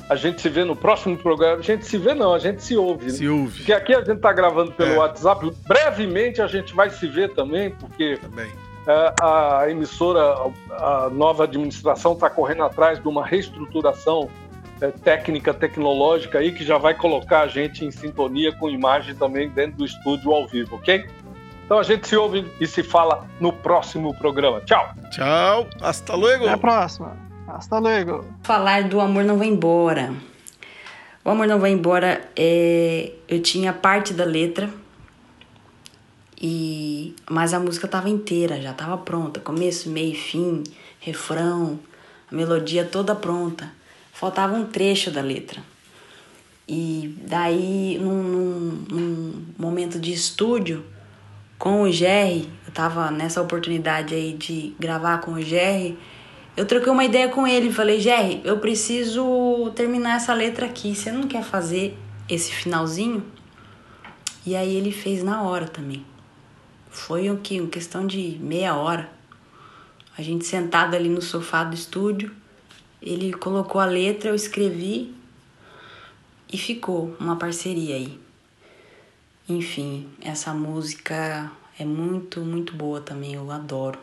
A 0.08 0.14
gente 0.14 0.40
se 0.40 0.48
vê 0.48 0.64
no 0.64 0.76
próximo 0.76 1.16
programa. 1.16 1.58
A 1.58 1.62
gente 1.62 1.84
se 1.84 1.98
vê, 1.98 2.14
não, 2.14 2.32
a 2.32 2.38
gente 2.38 2.62
se 2.62 2.76
ouve. 2.76 3.10
Se 3.10 3.24
né? 3.24 3.30
ouve. 3.30 3.58
Porque 3.58 3.72
aqui 3.72 3.92
a 3.92 3.98
gente 3.98 4.12
está 4.12 4.32
gravando 4.32 4.72
pelo 4.72 4.92
é. 4.92 4.98
WhatsApp. 4.98 5.52
Brevemente 5.66 6.40
a 6.40 6.46
gente 6.46 6.74
vai 6.74 6.90
se 6.90 7.06
ver 7.08 7.34
também, 7.34 7.70
porque 7.70 8.16
também. 8.16 8.50
É, 8.86 9.14
a 9.20 9.68
emissora, 9.68 10.20
a 10.70 11.10
nova 11.10 11.44
administração 11.44 12.12
está 12.12 12.30
correndo 12.30 12.62
atrás 12.62 13.00
de 13.00 13.08
uma 13.08 13.26
reestruturação 13.26 14.30
é, 14.80 14.92
técnica, 14.92 15.52
tecnológica 15.52 16.38
aí, 16.38 16.52
que 16.52 16.64
já 16.64 16.78
vai 16.78 16.94
colocar 16.94 17.40
a 17.40 17.46
gente 17.48 17.84
em 17.84 17.90
sintonia 17.90 18.52
com 18.52 18.70
imagem 18.70 19.14
também 19.16 19.48
dentro 19.48 19.78
do 19.78 19.84
estúdio 19.84 20.32
ao 20.32 20.46
vivo, 20.46 20.76
ok? 20.76 21.04
Então 21.64 21.80
a 21.80 21.82
gente 21.82 22.06
se 22.06 22.16
ouve 22.16 22.48
e 22.60 22.66
se 22.66 22.84
fala 22.84 23.26
no 23.40 23.52
próximo 23.52 24.14
programa. 24.14 24.60
Tchau! 24.60 24.88
Tchau! 25.10 25.66
Hasta 25.80 26.14
luego! 26.14 26.44
Até 26.44 26.52
a 26.52 26.58
próxima! 26.58 27.16
Hasta 27.48 27.78
luego! 27.80 28.24
Falar 28.44 28.84
do 28.84 29.00
Amor 29.00 29.24
Não 29.24 29.36
Vai 29.36 29.48
Embora. 29.48 30.14
O 31.24 31.30
Amor 31.30 31.48
Não 31.48 31.58
Vai 31.58 31.72
Embora, 31.72 32.20
é... 32.36 33.10
eu 33.28 33.42
tinha 33.42 33.72
parte 33.72 34.14
da 34.14 34.24
letra 34.24 34.70
e 36.40 37.14
mas 37.30 37.54
a 37.54 37.60
música 37.60 37.88
tava 37.88 38.08
inteira, 38.08 38.60
já 38.60 38.72
tava 38.72 38.98
pronta, 38.98 39.40
começo, 39.40 39.88
meio, 39.88 40.14
fim, 40.14 40.62
refrão, 41.00 41.78
a 42.30 42.34
melodia 42.34 42.84
toda 42.84 43.14
pronta. 43.14 43.70
Faltava 44.12 44.54
um 44.54 44.64
trecho 44.64 45.10
da 45.10 45.20
letra. 45.20 45.62
E 46.68 47.14
daí, 47.22 47.98
num, 48.00 48.22
num, 48.22 48.84
num 48.90 49.44
momento 49.58 49.98
de 50.00 50.12
estúdio 50.12 50.84
com 51.58 51.82
o 51.82 51.92
Jerry, 51.92 52.48
eu 52.66 52.72
tava 52.72 53.10
nessa 53.10 53.40
oportunidade 53.40 54.14
aí 54.14 54.32
de 54.32 54.74
gravar 54.78 55.18
com 55.18 55.32
o 55.32 55.42
Jerry, 55.42 55.96
eu 56.56 56.64
troquei 56.64 56.90
uma 56.90 57.04
ideia 57.04 57.28
com 57.28 57.46
ele, 57.46 57.70
falei, 57.70 58.00
Jerry, 58.00 58.40
eu 58.42 58.58
preciso 58.58 59.70
terminar 59.74 60.16
essa 60.16 60.32
letra 60.32 60.66
aqui, 60.66 60.94
você 60.94 61.12
não 61.12 61.28
quer 61.28 61.44
fazer 61.44 61.96
esse 62.28 62.50
finalzinho? 62.50 63.22
E 64.44 64.56
aí 64.56 64.74
ele 64.74 64.90
fez 64.90 65.22
na 65.22 65.42
hora 65.42 65.68
também. 65.68 66.04
Foi 66.96 67.30
o 67.30 67.36
que? 67.36 67.60
Uma 67.60 67.68
questão 67.68 68.06
de 68.06 68.38
meia 68.40 68.74
hora. 68.74 69.08
A 70.16 70.22
gente 70.22 70.46
sentado 70.46 70.96
ali 70.96 71.10
no 71.10 71.20
sofá 71.20 71.62
do 71.62 71.74
estúdio, 71.74 72.34
ele 73.02 73.34
colocou 73.34 73.80
a 73.80 73.84
letra, 73.84 74.30
eu 74.30 74.34
escrevi 74.34 75.14
e 76.50 76.56
ficou 76.56 77.14
uma 77.20 77.36
parceria 77.36 77.96
aí. 77.96 78.18
Enfim, 79.46 80.08
essa 80.22 80.54
música 80.54 81.52
é 81.78 81.84
muito, 81.84 82.40
muito 82.40 82.74
boa 82.74 83.00
também, 83.00 83.34
eu 83.34 83.50
adoro. 83.50 84.00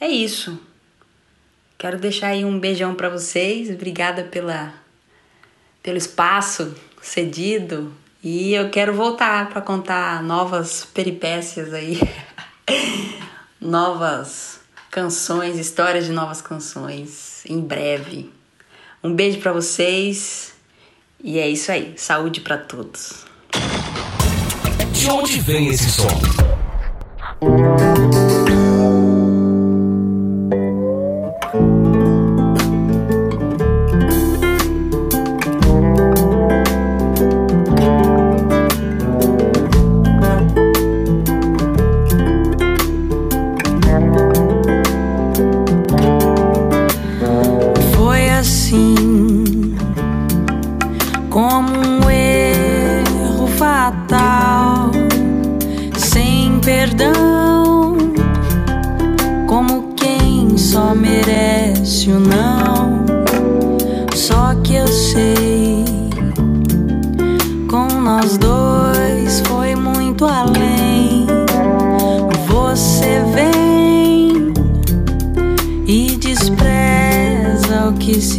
É 0.00 0.06
isso. 0.06 0.56
Quero 1.76 1.98
deixar 1.98 2.28
aí 2.28 2.44
um 2.44 2.60
beijão 2.60 2.94
para 2.94 3.08
vocês. 3.08 3.68
Obrigada 3.68 4.22
pela 4.22 4.72
pelo 5.82 5.98
espaço 5.98 6.74
cedido 7.02 7.92
e 8.24 8.54
eu 8.54 8.70
quero 8.70 8.94
voltar 8.94 9.50
para 9.50 9.60
contar 9.60 10.22
novas 10.22 10.82
peripécias 10.82 11.74
aí, 11.74 12.00
novas 13.60 14.60
canções, 14.90 15.58
histórias 15.58 16.06
de 16.06 16.12
novas 16.12 16.40
canções 16.40 17.44
em 17.44 17.60
breve. 17.60 18.32
Um 19.02 19.12
beijo 19.12 19.40
para 19.40 19.52
vocês 19.52 20.54
e 21.22 21.38
é 21.38 21.46
isso 21.46 21.70
aí. 21.70 21.92
Saúde 21.98 22.40
para 22.40 22.56
todos. 22.56 23.26
De 24.92 25.10
onde 25.10 25.38
vem 25.40 25.68
esse 25.68 25.90
som? 25.90 26.08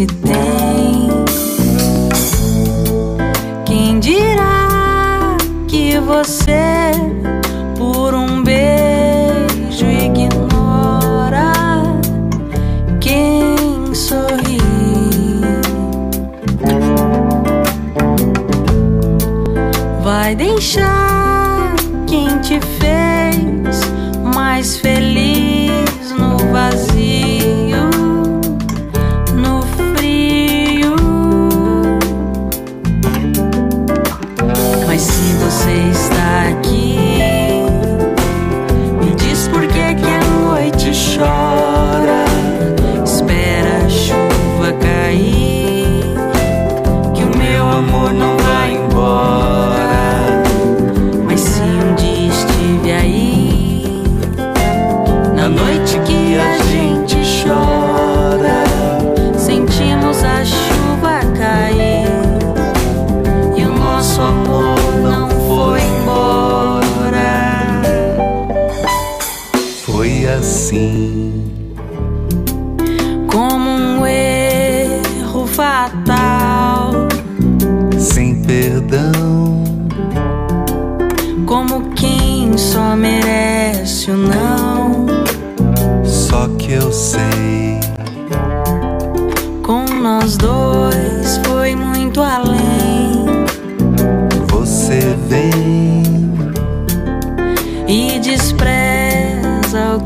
Amor 0.02 0.25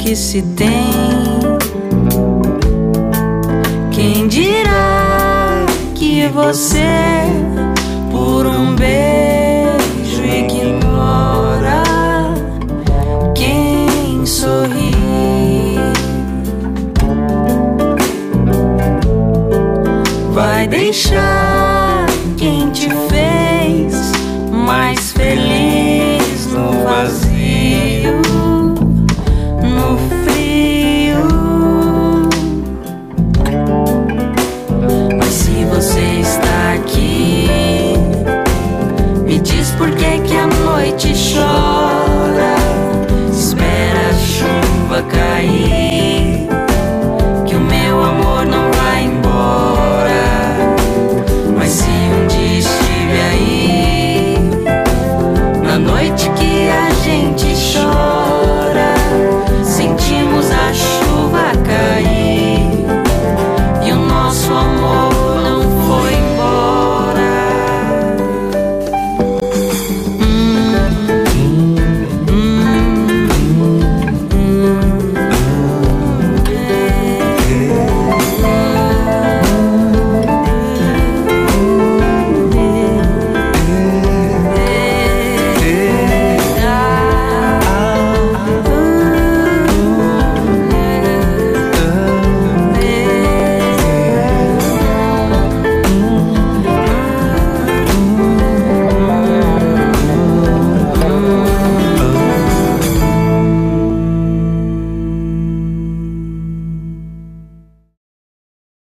que 0.10 0.16
se 0.16 0.42
tem. 0.42 0.90
Quem 3.92 4.28
dirá 4.28 5.68
que 5.94 6.28
você, 6.30 6.82